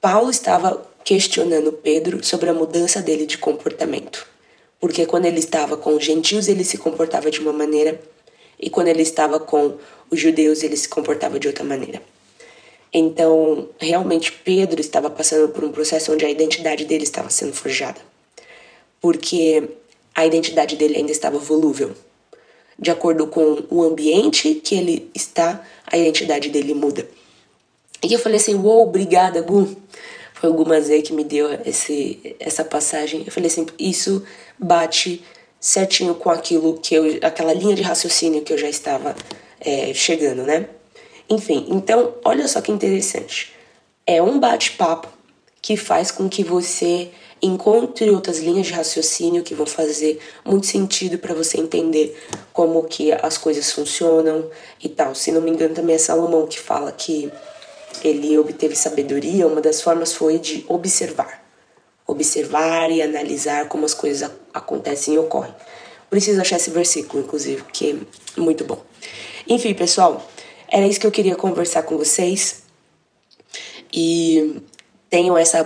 Paulo 0.00 0.30
estava 0.30 0.86
questionando 1.04 1.72
Pedro 1.72 2.24
sobre 2.24 2.48
a 2.50 2.54
mudança 2.54 3.00
dele 3.00 3.26
de 3.26 3.38
comportamento 3.38 4.26
porque 4.80 5.06
quando 5.06 5.26
ele 5.26 5.38
estava 5.38 5.76
com 5.76 5.94
os 5.94 6.04
gentios 6.04 6.48
ele 6.48 6.64
se 6.64 6.78
comportava 6.78 7.30
de 7.30 7.40
uma 7.40 7.52
maneira 7.52 8.00
e 8.58 8.70
quando 8.70 8.88
ele 8.88 9.02
estava 9.02 9.40
com 9.40 9.76
os 10.10 10.20
judeus 10.20 10.62
ele 10.62 10.76
se 10.76 10.88
comportava 10.88 11.38
de 11.38 11.48
outra 11.48 11.64
maneira. 11.64 12.00
Então, 12.92 13.68
realmente 13.78 14.32
Pedro 14.32 14.80
estava 14.80 15.10
passando 15.10 15.48
por 15.48 15.64
um 15.64 15.72
processo 15.72 16.12
onde 16.12 16.24
a 16.24 16.30
identidade 16.30 16.84
dele 16.84 17.02
estava 17.02 17.28
sendo 17.30 17.52
forjada. 17.52 18.00
Porque 19.00 19.68
a 20.14 20.26
identidade 20.26 20.76
dele 20.76 20.96
ainda 20.96 21.12
estava 21.12 21.38
volúvel. 21.38 21.92
De 22.78 22.90
acordo 22.90 23.26
com 23.26 23.64
o 23.70 23.82
ambiente 23.82 24.54
que 24.54 24.74
ele 24.74 25.10
está, 25.14 25.64
a 25.86 25.96
identidade 25.96 26.48
dele 26.50 26.74
muda. 26.74 27.08
E 28.02 28.12
eu 28.12 28.18
falei 28.18 28.36
assim: 28.38 28.54
"Uou, 28.54 28.82
obrigada, 28.82 29.40
Gu". 29.40 29.76
Foi 30.34 30.50
o 30.50 30.54
Gumazê 30.54 31.00
que 31.00 31.12
me 31.12 31.24
deu 31.24 31.48
esse, 31.64 32.36
essa 32.38 32.64
passagem. 32.64 33.22
Eu 33.24 33.32
falei 33.32 33.48
assim: 33.48 33.66
"Isso 33.78 34.22
bate 34.58 35.24
certinho 35.58 36.14
com 36.14 36.30
aquilo 36.30 36.78
que 36.78 36.94
eu, 36.94 37.18
aquela 37.22 37.52
linha 37.52 37.74
de 37.74 37.82
raciocínio 37.82 38.42
que 38.42 38.52
eu 38.52 38.58
já 38.58 38.68
estava 38.68 39.16
é, 39.60 39.92
chegando, 39.94 40.42
né? 40.42 40.68
Enfim, 41.28 41.66
então 41.70 42.14
olha 42.24 42.46
só 42.46 42.60
que 42.60 42.70
interessante. 42.70 43.52
É 44.06 44.22
um 44.22 44.38
bate-papo 44.38 45.08
que 45.66 45.76
faz 45.76 46.12
com 46.12 46.28
que 46.28 46.44
você 46.44 47.10
encontre 47.42 48.08
outras 48.08 48.38
linhas 48.38 48.68
de 48.68 48.72
raciocínio 48.72 49.42
que 49.42 49.52
vão 49.52 49.66
fazer 49.66 50.20
muito 50.44 50.64
sentido 50.64 51.18
para 51.18 51.34
você 51.34 51.58
entender 51.58 52.16
como 52.52 52.84
que 52.84 53.10
as 53.10 53.36
coisas 53.36 53.72
funcionam 53.72 54.48
e 54.80 54.88
tal. 54.88 55.12
Se 55.12 55.32
não 55.32 55.40
me 55.40 55.50
engano, 55.50 55.74
também 55.74 55.96
é 55.96 55.98
Salomão 55.98 56.46
que 56.46 56.60
fala 56.60 56.92
que 56.92 57.32
ele 58.04 58.38
obteve 58.38 58.76
sabedoria, 58.76 59.44
uma 59.44 59.60
das 59.60 59.82
formas 59.82 60.14
foi 60.14 60.38
de 60.38 60.64
observar 60.68 61.44
observar 62.06 62.88
e 62.92 63.02
analisar 63.02 63.66
como 63.66 63.84
as 63.84 63.92
coisas 63.92 64.30
acontecem 64.54 65.14
e 65.14 65.18
ocorrem. 65.18 65.52
Preciso 66.08 66.40
achar 66.40 66.58
esse 66.58 66.70
versículo, 66.70 67.24
inclusive, 67.24 67.64
que 67.72 67.90
é 68.36 68.40
muito 68.40 68.64
bom. 68.64 68.80
Enfim, 69.48 69.74
pessoal, 69.74 70.24
era 70.68 70.86
isso 70.86 71.00
que 71.00 71.06
eu 71.08 71.10
queria 71.10 71.34
conversar 71.34 71.82
com 71.82 71.98
vocês. 71.98 72.62
E 73.92 74.62
tenho 75.10 75.36
essa 75.36 75.64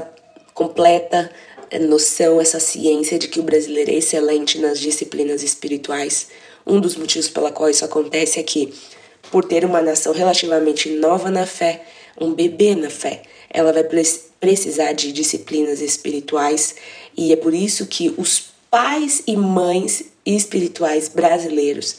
completa 0.55 1.31
noção, 1.79 2.40
essa 2.40 2.59
ciência 2.59 3.18
de 3.18 3.29
que 3.29 3.38
o 3.38 3.42
brasileiro 3.42 3.90
é 3.90 3.94
excelente 3.94 4.59
nas 4.59 4.79
disciplinas 4.79 5.42
espirituais. 5.42 6.29
Um 6.66 6.81
dos 6.81 6.96
motivos 6.96 7.29
pela 7.29 7.53
qual 7.53 7.70
isso 7.70 7.85
acontece 7.85 8.40
é 8.40 8.42
que, 8.42 8.72
por 9.31 9.44
ter 9.44 9.64
uma 9.64 9.81
nação 9.81 10.12
relativamente 10.12 10.90
nova 10.90 11.31
na 11.31 11.46
fé, 11.46 11.83
um 12.20 12.35
bebê 12.35 12.74
na 12.74 12.90
fé. 12.90 13.22
Ela 13.48 13.72
vai 13.72 13.85
precisar 14.40 14.92
de 14.92 15.12
disciplinas 15.12 15.81
espirituais 15.81 16.74
e 17.16 17.33
é 17.33 17.37
por 17.37 17.55
isso 17.55 17.87
que 17.87 18.12
os 18.16 18.50
pais 18.70 19.22
e 19.26 19.37
mães 19.37 20.05
espirituais 20.24 21.09
brasileiros 21.09 21.96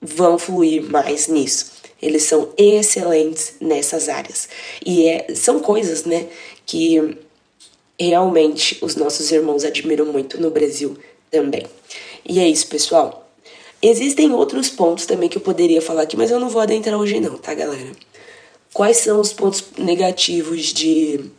vão 0.00 0.38
fluir 0.38 0.82
mais 0.82 1.28
nisso. 1.28 1.72
Eles 2.00 2.24
são 2.24 2.52
excelentes 2.58 3.54
nessas 3.60 4.10
áreas. 4.10 4.48
E 4.84 5.08
é, 5.08 5.34
são 5.34 5.60
coisas, 5.60 6.04
né, 6.04 6.26
que 6.66 7.18
realmente 7.98 8.78
os 8.82 8.96
nossos 8.96 9.30
irmãos 9.30 9.64
admiram 9.64 10.06
muito 10.06 10.40
no 10.40 10.50
Brasil 10.50 10.96
também. 11.30 11.66
E 12.24 12.40
é 12.40 12.48
isso, 12.48 12.66
pessoal. 12.68 13.28
Existem 13.82 14.32
outros 14.32 14.70
pontos 14.70 15.04
também 15.04 15.28
que 15.28 15.36
eu 15.36 15.42
poderia 15.42 15.82
falar 15.82 16.02
aqui, 16.02 16.16
mas 16.16 16.30
eu 16.30 16.40
não 16.40 16.48
vou 16.48 16.62
adentrar 16.62 16.98
hoje 16.98 17.20
não, 17.20 17.36
tá, 17.36 17.52
galera? 17.52 17.92
Quais 18.72 18.96
são 18.96 19.20
os 19.20 19.32
pontos 19.32 19.64
negativos 19.76 20.72
de 20.72 21.30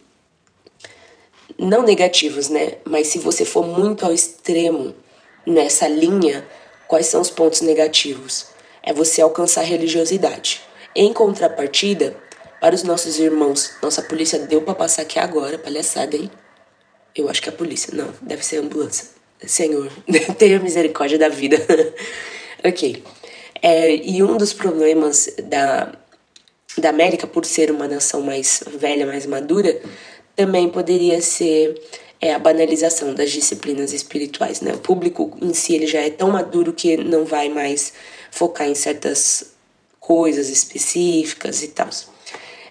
não 1.58 1.84
negativos, 1.84 2.50
né? 2.50 2.76
Mas 2.86 3.08
se 3.08 3.20
você 3.20 3.44
for 3.46 3.66
muito 3.66 4.06
ao 4.06 4.14
extremo 4.14 4.94
nessa 5.46 5.88
linha, 5.88 6.48
quais 6.88 7.08
são 7.08 7.20
os 7.20 7.30
pontos 7.30 7.62
negativos? 7.62 8.48
É 8.84 8.94
você 8.94 9.22
alcançar 9.22 9.64
religiosidade. 9.64 10.62
Em 10.96 11.12
contrapartida, 11.12 12.16
para 12.60 12.76
os 12.76 12.84
nossos 12.84 13.20
irmãos, 13.20 13.72
nossa 13.82 14.02
polícia 14.02 14.40
deu 14.40 14.62
para 14.62 14.76
passar 14.76 15.04
aqui 15.04 15.20
agora, 15.20 15.58
palhaçada, 15.58 16.16
hein? 16.16 16.32
Eu 17.16 17.30
acho 17.30 17.42
que 17.42 17.50
é 17.50 17.52
a 17.52 17.56
polícia, 17.56 17.94
não, 17.94 18.14
deve 18.22 18.46
ser 18.46 18.58
a 18.58 18.62
ambulância. 18.62 19.08
Senhor, 19.46 19.92
tenha 20.38 20.60
misericórdia 20.60 21.18
da 21.18 21.30
vida. 21.30 21.58
ok. 22.64 23.04
É, 23.62 23.96
e 23.96 24.22
um 24.22 24.38
dos 24.38 24.54
problemas 24.54 25.30
da, 25.44 25.94
da 26.78 26.90
América, 26.90 27.26
por 27.26 27.46
ser 27.46 27.72
uma 27.72 27.88
nação 27.88 28.22
mais 28.22 28.64
velha, 28.78 29.06
mais 29.06 29.26
madura, 29.26 29.80
também 30.36 30.70
poderia 30.70 31.22
ser 31.22 31.82
é, 32.20 32.34
a 32.34 32.40
banalização 32.40 33.14
das 33.14 33.32
disciplinas 33.32 33.94
espirituais. 33.94 34.62
Né? 34.62 34.74
O 34.74 34.80
público 34.80 35.38
em 35.42 35.54
si 35.54 35.76
ele 35.76 35.88
já 35.88 36.00
é 36.00 36.10
tão 36.10 36.32
maduro 36.32 36.74
que 36.74 36.98
não 36.98 37.26
vai 37.26 37.50
mais 37.50 37.94
focar 38.32 38.68
em 38.68 38.76
certas 38.76 39.54
coisas 40.00 40.50
específicas 40.50 41.64
e 41.64 41.70
tal. 41.70 41.90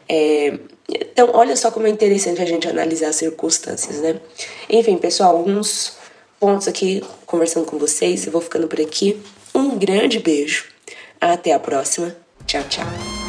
É, 0.08 0.58
então, 0.88 1.30
olha 1.32 1.56
só 1.56 1.70
como 1.70 1.86
é 1.86 1.90
interessante 1.90 2.42
a 2.42 2.44
gente 2.44 2.68
analisar 2.68 3.08
as 3.08 3.16
circunstâncias, 3.16 4.00
né? 4.00 4.20
Enfim, 4.68 4.96
pessoal, 4.96 5.36
alguns 5.36 5.96
pontos 6.38 6.68
aqui 6.68 7.02
conversando 7.26 7.66
com 7.66 7.78
vocês. 7.78 8.26
Eu 8.26 8.32
vou 8.32 8.40
ficando 8.40 8.68
por 8.68 8.80
aqui. 8.80 9.20
Um 9.54 9.78
grande 9.78 10.18
beijo. 10.18 10.66
Até 11.20 11.52
a 11.52 11.58
próxima. 11.58 12.14
Tchau, 12.46 12.62
tchau. 12.68 13.23